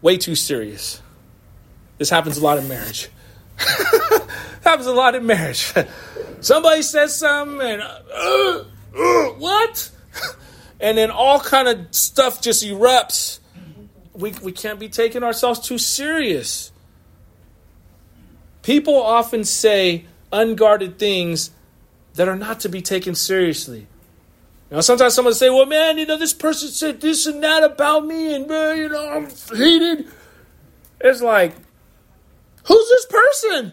[0.00, 1.02] way too serious.
[1.98, 3.08] This happens a lot in marriage.
[4.62, 5.72] Happens a lot in marriage.
[6.40, 8.64] Somebody says something and uh,
[8.96, 9.90] uh, what?
[10.80, 13.38] and then all kind of stuff just erupts.
[14.12, 16.72] We we can't be taking ourselves too serious.
[18.62, 21.50] People often say unguarded things
[22.14, 23.86] that are not to be taken seriously.
[24.70, 27.62] You know, sometimes someone say, "Well, man, you know, this person said this and that
[27.62, 30.08] about me, and uh, you know, I'm heated."
[31.00, 31.54] It's like,
[32.64, 33.72] Who's this person?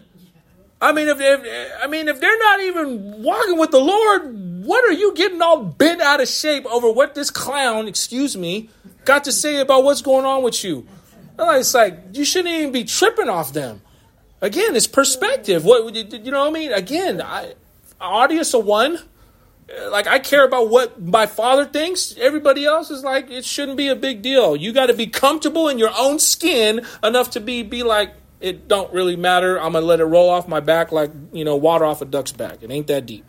[0.80, 4.84] I mean, if, if I mean if they're not even walking with the Lord, what
[4.88, 8.70] are you getting all bent out of shape over what this clown, excuse me,
[9.04, 10.86] got to say about what's going on with you?
[11.38, 13.82] It's like you shouldn't even be tripping off them.
[14.40, 15.64] Again, it's perspective.
[15.64, 16.40] What you know?
[16.40, 17.54] what I mean, again, I,
[18.00, 18.98] audience of one.
[19.90, 22.16] Like I care about what my father thinks.
[22.18, 24.56] Everybody else is like it shouldn't be a big deal.
[24.56, 28.68] You got to be comfortable in your own skin enough to be be like it
[28.68, 29.60] don't really matter.
[29.60, 32.32] I'm gonna let it roll off my back like you know water off a duck's
[32.32, 32.62] back.
[32.62, 33.24] It ain't that deep.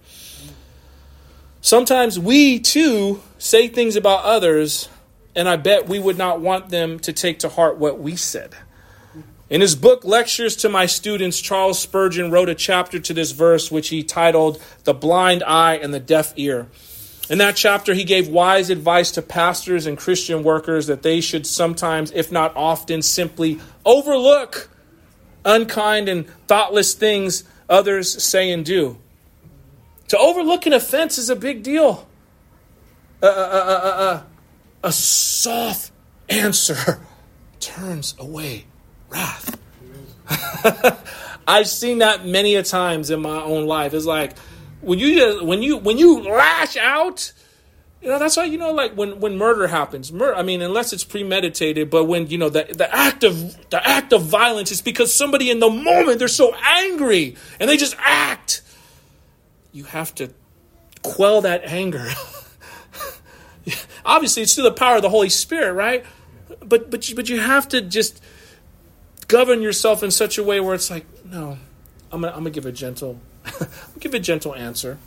[1.62, 4.89] Sometimes we too say things about others,
[5.36, 8.55] and I bet we would not want them to take to heart what we said.
[9.49, 13.70] In his book, Lectures to My Students, Charles Spurgeon wrote a chapter to this verse,
[13.70, 16.68] which he titled The Blind Eye and the Deaf Ear.
[17.30, 21.45] In that chapter, he gave wise advice to pastors and Christian workers that they should
[21.45, 24.70] sometimes, if not often, simply overlook
[25.46, 28.98] unkind and thoughtless things others say and do.
[30.10, 32.08] To overlook an offense is a big deal.
[33.24, 34.24] Uh,
[34.84, 35.92] a soft
[36.30, 37.00] answer
[37.60, 38.66] turns away
[39.10, 39.58] wrath.
[41.48, 43.94] I've seen that many a times in my own life.
[43.94, 44.38] It's like
[44.82, 47.34] when you when you when you lash out,
[48.02, 50.36] you know, that's why you know, like when when murder happens, murder.
[50.36, 54.12] I mean, unless it's premeditated, but when you know the the act of the act
[54.12, 58.64] of violence is because somebody in the moment they're so angry and they just act.
[59.72, 60.34] You have to
[61.04, 62.10] quell that anger.
[64.06, 66.04] Obviously, it's through the power of the Holy Spirit, right?
[66.66, 68.22] But but you, but you have to just
[69.28, 71.60] govern yourself in such a way where it's like, no,
[72.12, 73.20] I'm gonna I'm gonna give a gentle,
[73.99, 74.97] give a gentle answer.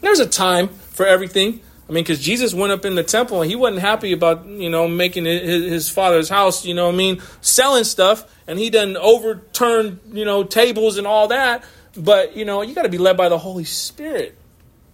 [0.00, 1.60] There's a time for everything.
[1.88, 4.68] I mean, because Jesus went up in the temple and he wasn't happy about, you
[4.68, 8.24] know, making his, his father's house, you know I mean, selling stuff.
[8.48, 11.64] And he done overturned, you know, tables and all that.
[11.96, 14.36] But, you know, you got to be led by the Holy Spirit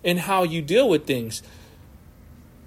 [0.05, 1.43] in how you deal with things.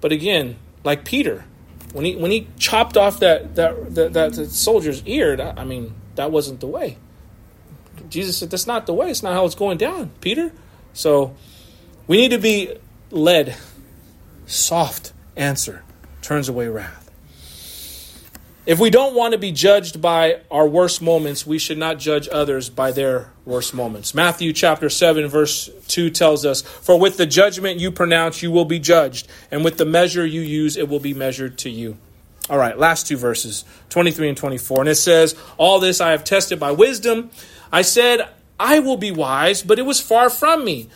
[0.00, 1.44] But again, like Peter,
[1.92, 5.94] when he when he chopped off that that that, that soldier's ear, that, I mean,
[6.16, 6.98] that wasn't the way.
[8.08, 9.10] Jesus said, "That's not the way.
[9.10, 10.52] It's not how it's going down, Peter."
[10.92, 11.34] So
[12.06, 12.76] we need to be
[13.10, 13.56] led
[14.46, 15.82] soft answer
[16.22, 17.10] turns away wrath.
[18.66, 22.28] If we don't want to be judged by our worst moments, we should not judge
[22.32, 24.12] others by their worst moments.
[24.12, 28.64] Matthew chapter 7 verse 2 tells us, "For with the judgment you pronounce you will
[28.64, 31.96] be judged, and with the measure you use it will be measured to you."
[32.50, 34.80] All right, last two verses, 23 and 24.
[34.80, 37.30] And it says, "All this I have tested by wisdom.
[37.72, 38.26] I said,
[38.58, 40.88] I will be wise, but it was far from me."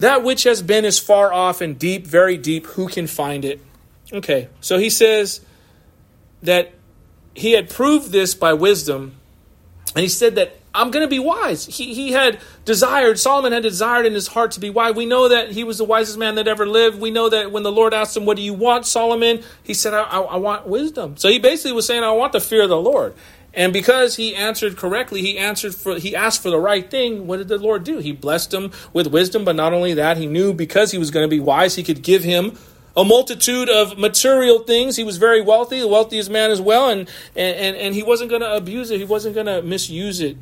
[0.00, 2.66] That which has been is far off and deep, very deep.
[2.68, 3.60] Who can find it?
[4.12, 5.40] Okay, so he says
[6.42, 6.72] that
[7.34, 9.14] he had proved this by wisdom,
[9.94, 11.66] and he said that I'm going to be wise.
[11.66, 14.94] He, he had desired, Solomon had desired in his heart to be wise.
[14.94, 17.00] We know that he was the wisest man that ever lived.
[17.00, 19.42] We know that when the Lord asked him, What do you want, Solomon?
[19.62, 21.16] He said, I, I, I want wisdom.
[21.16, 23.14] So he basically was saying, I want the fear of the Lord.
[23.52, 27.26] And because he answered correctly, he answered for he asked for the right thing.
[27.26, 27.98] What did the Lord do?
[27.98, 31.24] He blessed him with wisdom, but not only that, he knew because he was going
[31.24, 32.56] to be wise, he could give him
[32.96, 34.96] a multitude of material things.
[34.96, 38.42] He was very wealthy, the wealthiest man as well, and and, and he wasn't going
[38.42, 38.98] to abuse it.
[38.98, 40.36] He wasn't going to misuse it.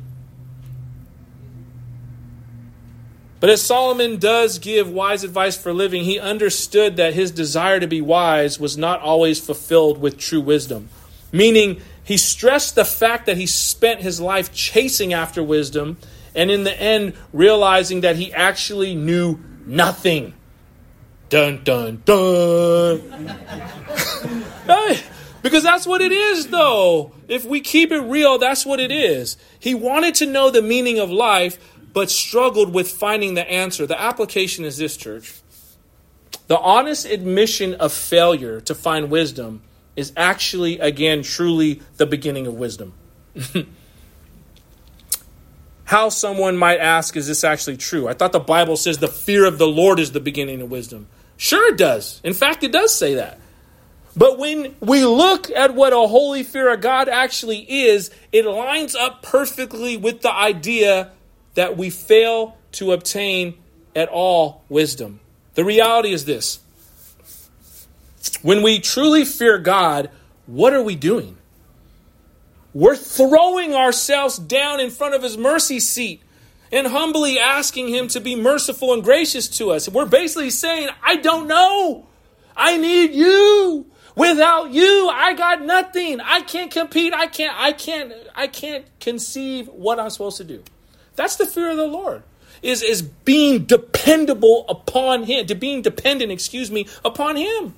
[3.39, 7.87] But as Solomon does give wise advice for living, he understood that his desire to
[7.87, 10.89] be wise was not always fulfilled with true wisdom.
[11.31, 15.99] Meaning, he stressed the fact that he spent his life chasing after wisdom
[16.33, 19.37] and in the end realizing that he actually knew
[19.67, 20.33] nothing.
[21.29, 22.97] Dun, dun, dun.
[24.65, 24.99] hey,
[25.43, 27.11] because that's what it is, though.
[27.27, 29.37] If we keep it real, that's what it is.
[29.59, 31.59] He wanted to know the meaning of life,
[31.93, 33.85] but struggled with finding the answer.
[33.85, 35.31] The application is this, church.
[36.47, 39.61] The honest admission of failure to find wisdom
[39.99, 42.93] is actually, again, truly the beginning of wisdom.
[45.83, 48.07] How someone might ask, is this actually true?
[48.07, 51.07] I thought the Bible says the fear of the Lord is the beginning of wisdom.
[51.35, 52.21] Sure, it does.
[52.23, 53.39] In fact, it does say that.
[54.15, 58.95] But when we look at what a holy fear of God actually is, it lines
[58.95, 61.11] up perfectly with the idea
[61.55, 63.57] that we fail to obtain
[63.95, 65.19] at all wisdom.
[65.55, 66.59] The reality is this
[68.41, 70.09] when we truly fear God,
[70.45, 71.37] what are we doing?
[72.73, 76.21] We're throwing ourselves down in front of His mercy seat
[76.71, 79.89] and humbly asking Him to be merciful and gracious to us.
[79.89, 82.07] We're basically saying, I don't know.
[82.55, 83.85] I need you.
[84.15, 86.19] Without you, I got nothing.
[86.19, 87.13] I can't compete.
[87.13, 90.63] I can't, I can't, I can't conceive what I'm supposed to do.
[91.15, 92.23] That's the fear of the Lord.
[92.61, 97.75] Is is being dependable upon him, to being dependent, excuse me, upon him.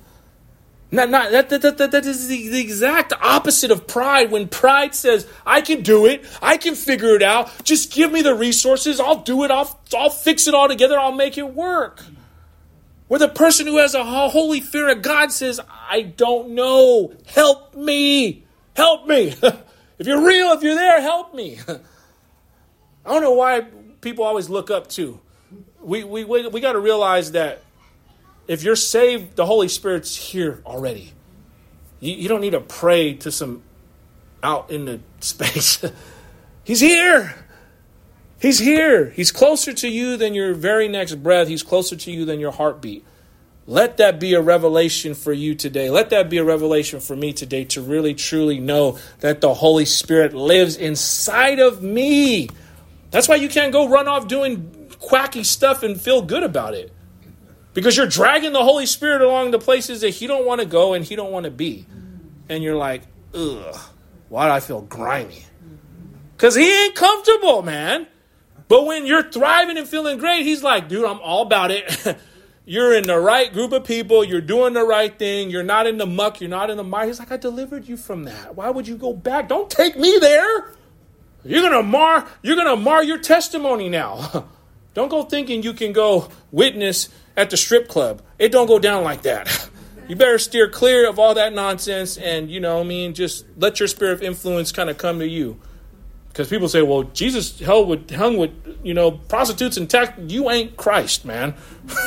[0.94, 4.94] Not, not, that, that, that, that is the, the exact opposite of pride when pride
[4.94, 9.00] says, I can do it, I can figure it out, just give me the resources,
[9.00, 12.02] I'll do it, I'll, I'll fix it all together, I'll make it work.
[13.08, 17.74] Where the person who has a holy fear of God says, I don't know, help
[17.74, 18.44] me,
[18.76, 19.28] help me.
[19.98, 21.58] if you're real, if you're there, help me.
[21.68, 23.62] I don't know why
[24.02, 25.18] people always look up to.
[25.80, 27.62] We, we, we, we got to realize that
[28.48, 31.12] if you're saved, the Holy Spirit's here already.
[32.00, 33.62] You, you don't need to pray to some
[34.42, 35.84] out in the space.
[36.64, 37.34] He's here.
[38.40, 39.10] He's here.
[39.10, 41.46] He's closer to you than your very next breath.
[41.48, 43.04] He's closer to you than your heartbeat.
[43.66, 45.88] Let that be a revelation for you today.
[45.88, 49.84] Let that be a revelation for me today to really truly know that the Holy
[49.84, 52.48] Spirit lives inside of me.
[53.12, 56.92] That's why you can't go run off doing quacky stuff and feel good about it.
[57.74, 60.94] Because you're dragging the Holy Spirit along the places that He don't want to go
[60.94, 61.86] and He don't want to be.
[62.48, 63.02] And you're like,
[63.34, 63.78] ugh,
[64.28, 65.44] why do I feel grimy?
[66.36, 68.06] Because He ain't comfortable, man.
[68.68, 72.18] But when you're thriving and feeling great, He's like, dude, I'm all about it.
[72.64, 74.22] you're in the right group of people.
[74.22, 75.50] You're doing the right thing.
[75.50, 76.40] You're not in the muck.
[76.40, 77.06] You're not in the mire.
[77.06, 78.54] He's like, I delivered you from that.
[78.54, 79.48] Why would you go back?
[79.48, 80.74] Don't take me there.
[81.44, 84.46] You're gonna mar you're gonna mar your testimony now.
[84.94, 88.22] don't go thinking you can go witness at the strip club.
[88.38, 89.68] It don't go down like that.
[90.08, 93.78] You better steer clear of all that nonsense and you know, I mean, just let
[93.78, 95.58] your spirit of influence kind of come to you.
[96.28, 98.50] Because people say, well, Jesus held with, hung with,
[98.82, 100.12] you know, prostitutes and tax.
[100.26, 101.54] You ain't Christ, man.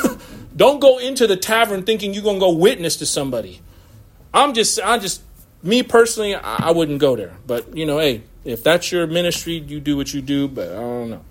[0.56, 3.60] Don't go into the tavern thinking you're going to go witness to somebody.
[4.34, 5.22] I'm just, I just,
[5.62, 7.36] me personally, I, I wouldn't go there.
[7.46, 10.76] But, you know, hey, if that's your ministry, you do what you do, but I
[10.76, 11.24] don't know.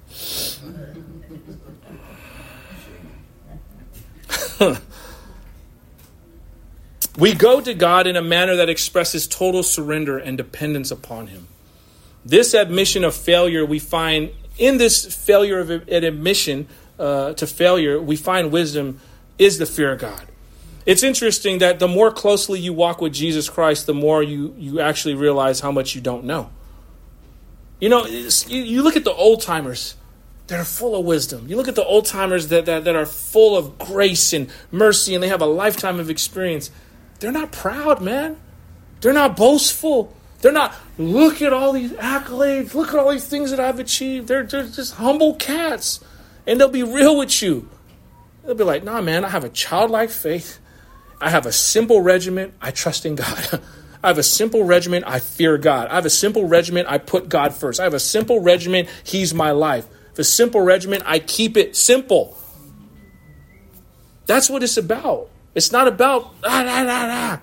[7.17, 11.47] we go to God in a manner that expresses total surrender and dependence upon Him.
[12.23, 18.01] This admission of failure, we find in this failure of an admission uh, to failure,
[18.01, 18.99] we find wisdom
[19.37, 20.27] is the fear of God.
[20.85, 24.79] It's interesting that the more closely you walk with Jesus Christ, the more you, you
[24.79, 26.51] actually realize how much you don't know.
[27.79, 29.95] You know, you, you look at the old timers
[30.47, 31.47] that are full of wisdom.
[31.47, 35.15] You look at the old timers that, that, that are full of grace and mercy
[35.15, 36.69] and they have a lifetime of experience.
[37.19, 38.37] They're not proud, man.
[39.01, 40.15] They're not boastful.
[40.41, 44.27] They're not, look at all these accolades, look at all these things that I've achieved.
[44.27, 46.03] They're, they're just humble cats.
[46.45, 47.67] And they'll be real with you.
[48.43, 50.59] They'll be like, nah, man, I have a childlike faith.
[51.19, 52.53] I have a simple regiment.
[52.61, 53.61] I trust in God.
[54.03, 55.03] I have a simple regimen.
[55.03, 55.87] I fear God.
[55.87, 56.85] I have a simple regimen.
[56.85, 57.79] I put God first.
[57.79, 58.87] I have a simple regimen.
[59.03, 59.87] He's my life.
[60.15, 62.37] The simple regimen, I keep it simple.
[64.25, 65.29] That's what it's about.
[65.53, 67.41] It's not about ah, ah, ah, ah.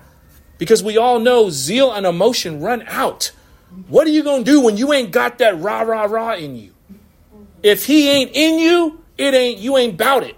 [0.57, 3.31] because we all know zeal and emotion run out.
[3.87, 6.55] What are you going to do when you ain't got that rah rah rah in
[6.55, 6.73] you?
[7.63, 10.35] If he ain't in you, it ain't you ain't about it.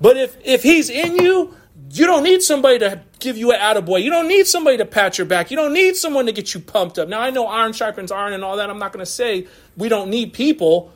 [0.00, 1.54] But if if he's in you,
[1.90, 4.02] you don't need somebody to give you an attaboy.
[4.02, 5.50] You don't need somebody to pat your back.
[5.50, 7.08] You don't need someone to get you pumped up.
[7.08, 8.68] Now I know iron sharpens iron and all that.
[8.68, 9.46] I'm not going to say
[9.76, 10.92] we don't need people,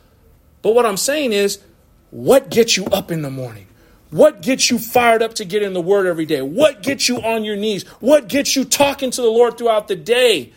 [0.67, 1.59] but what I'm saying is,
[2.11, 3.67] what gets you up in the morning?
[4.09, 6.41] What gets you fired up to get in the Word every day?
[6.41, 7.87] What gets you on your knees?
[8.01, 10.51] What gets you talking to the Lord throughout the day?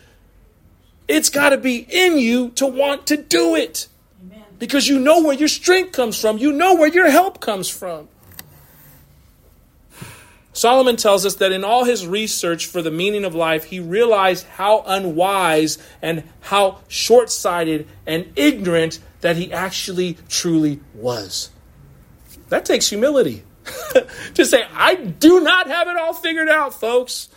[1.07, 3.87] It's got to be in you to want to do it.
[4.21, 4.43] Amen.
[4.59, 8.09] Because you know where your strength comes from, you know where your help comes from.
[10.51, 14.45] Solomon tells us that in all his research for the meaning of life, he realized
[14.45, 21.49] how unwise and how short sighted and ignorant that he actually truly was.
[22.49, 23.43] That takes humility.
[24.33, 27.29] to say, I do not have it all figured out, folks.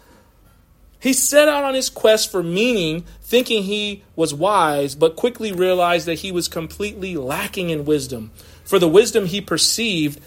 [1.00, 6.06] he set out on his quest for meaning, thinking he was wise, but quickly realized
[6.06, 8.32] that he was completely lacking in wisdom.
[8.64, 10.20] For the wisdom he perceived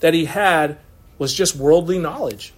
[0.00, 0.78] that he had
[1.18, 2.52] was just worldly knowledge.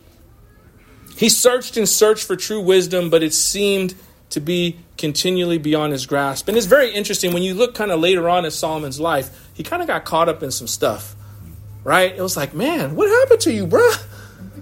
[1.17, 3.95] He searched and searched for true wisdom, but it seemed
[4.31, 6.49] to be continually beyond his grasp.
[6.49, 9.63] And it's very interesting when you look kind of later on in Solomon's life, he
[9.63, 11.15] kind of got caught up in some stuff,
[11.85, 12.15] right?
[12.15, 14.07] It was like, man, what happened to you, bruh?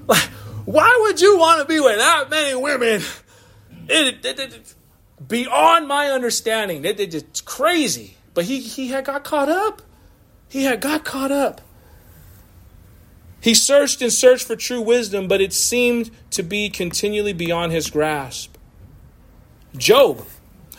[0.06, 0.30] Like,
[0.64, 3.02] why would you want to be with that many women?
[3.88, 4.74] It, it, it,
[5.26, 6.82] beyond my understanding.
[6.84, 8.16] it's crazy.
[8.32, 9.82] But he, he had got caught up.
[10.48, 11.60] He had got caught up.
[13.40, 17.90] He searched and searched for true wisdom, but it seemed to be continually beyond his
[17.90, 18.57] grasp.
[19.76, 20.24] Job,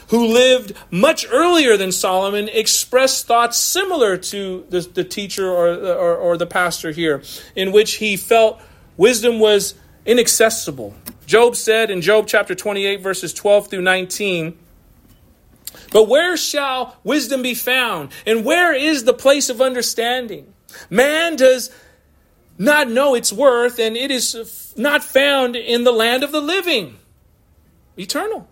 [0.09, 6.15] who lived much earlier than Solomon, expressed thoughts similar to the, the teacher or, or,
[6.15, 7.21] or the pastor here,
[7.55, 8.59] in which he felt
[8.97, 9.75] wisdom was
[10.05, 10.95] inaccessible.
[11.27, 14.57] Job said in Job chapter 28, verses 12 through 19,
[15.91, 18.09] But where shall wisdom be found?
[18.25, 20.51] And where is the place of understanding?
[20.89, 21.69] Man does
[22.57, 26.97] not know its worth, and it is not found in the land of the living.
[27.97, 28.48] Eternal.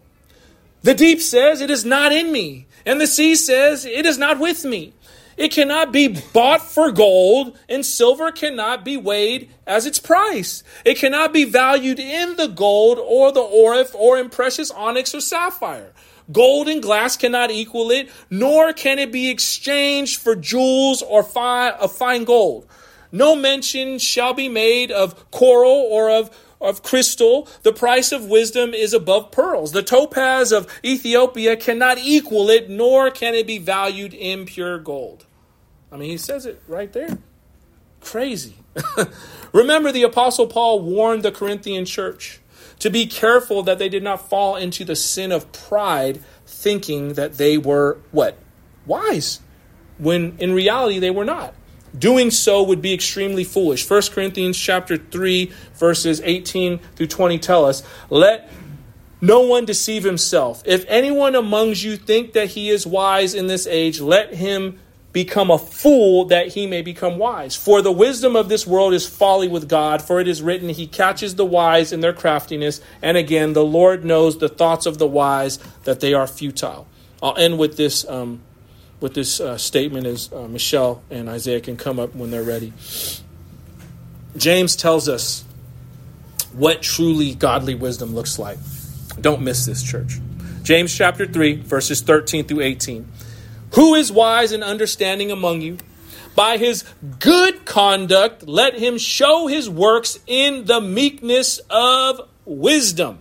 [0.82, 2.68] The deep says, It is not in me.
[2.86, 4.94] And the sea says, It is not with me.
[5.38, 10.64] It cannot be bought for gold, and silver cannot be weighed as its price.
[10.84, 15.22] It cannot be valued in the gold or the Ophir or in precious onyx or
[15.22, 15.94] sapphire.
[16.32, 21.74] Gold and glass cannot equal it, nor can it be exchanged for jewels or fine,
[21.74, 22.68] of fine gold.
[23.12, 26.30] No mention shall be made of coral or of,
[26.60, 27.48] of crystal.
[27.64, 29.72] The price of wisdom is above pearls.
[29.72, 35.26] The topaz of Ethiopia cannot equal it, nor can it be valued in pure gold.
[35.92, 37.18] I mean, he says it right there.
[38.02, 38.56] Crazy.
[39.54, 42.40] Remember, the Apostle Paul warned the Corinthian church
[42.80, 47.38] to be careful that they did not fall into the sin of pride, thinking that
[47.38, 48.38] they were what?
[48.86, 49.40] Wise.
[49.98, 51.54] When in reality they were not.
[51.98, 53.90] Doing so would be extremely foolish.
[53.90, 58.50] 1 Corinthians chapter 3 verses 18 through 20 tell us, "Let
[59.20, 60.62] no one deceive himself.
[60.66, 64.78] If anyone amongst you think that he is wise in this age, let him
[65.12, 67.56] become a fool that he may become wise.
[67.56, 70.86] For the wisdom of this world is folly with God, for it is written, He
[70.86, 72.82] catches the wise in their craftiness.
[73.02, 76.86] And again, the Lord knows the thoughts of the wise, that they are futile.
[77.24, 78.42] I'll end with this um,
[79.00, 82.74] with this uh, statement as uh, Michelle and Isaiah can come up when they're ready.
[84.36, 85.44] James tells us
[86.54, 88.58] what truly godly wisdom looks like.
[89.22, 90.20] Don't miss this, church.
[90.64, 93.08] James chapter 3, verses 13 through 18.
[93.76, 95.78] Who is wise and understanding among you?
[96.36, 96.84] By his
[97.20, 103.20] good conduct, let him show his works in the meekness of wisdom.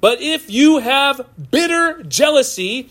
[0.00, 2.90] But if you have bitter jealousy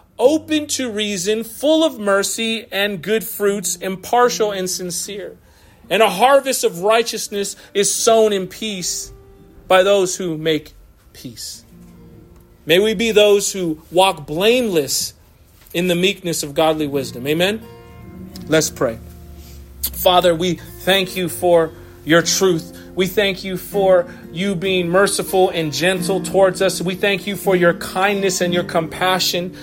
[0.21, 5.35] open to reason, full of mercy and good fruits, impartial and sincere.
[5.89, 9.11] And a harvest of righteousness is sown in peace
[9.67, 10.73] by those who make
[11.11, 11.65] peace.
[12.67, 15.15] May we be those who walk blameless
[15.73, 17.25] in the meekness of godly wisdom.
[17.25, 17.65] Amen?
[18.47, 18.99] Let's pray.
[19.81, 21.71] Father, we thank you for
[22.05, 22.77] your truth.
[22.93, 26.79] We thank you for you being merciful and gentle towards us.
[26.79, 29.57] We thank you for your kindness and your compassion.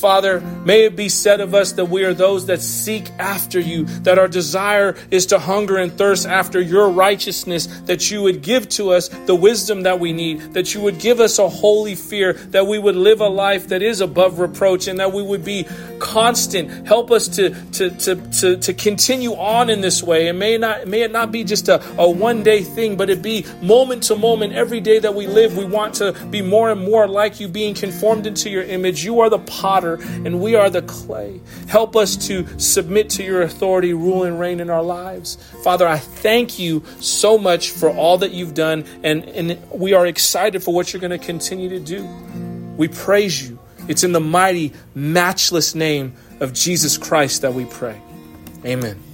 [0.00, 3.84] Father, may it be said of us that we are those that seek after you,
[4.00, 8.66] that our desire is to hunger and thirst after your righteousness, that you would give
[8.70, 12.32] to us the wisdom that we need, that you would give us a holy fear,
[12.32, 15.66] that we would live a life that is above reproach, and that we would be
[15.98, 16.86] constant.
[16.86, 20.28] Help us to, to, to, to, to continue on in this way.
[20.28, 23.20] And may, not, may it not be just a, a one day thing, but it
[23.20, 26.80] be moment to moment, every day that we live, we want to be more and
[26.80, 29.04] more like you, being conformed into your image.
[29.04, 31.40] You are the potter potter and we are the clay.
[31.68, 35.36] Help us to submit to your authority, rule, and reign in our lives.
[35.62, 40.06] Father, I thank you so much for all that you've done, and, and we are
[40.06, 42.04] excited for what you're going to continue to do.
[42.76, 43.58] We praise you.
[43.88, 48.00] It's in the mighty, matchless name of Jesus Christ that we pray.
[48.64, 49.09] Amen.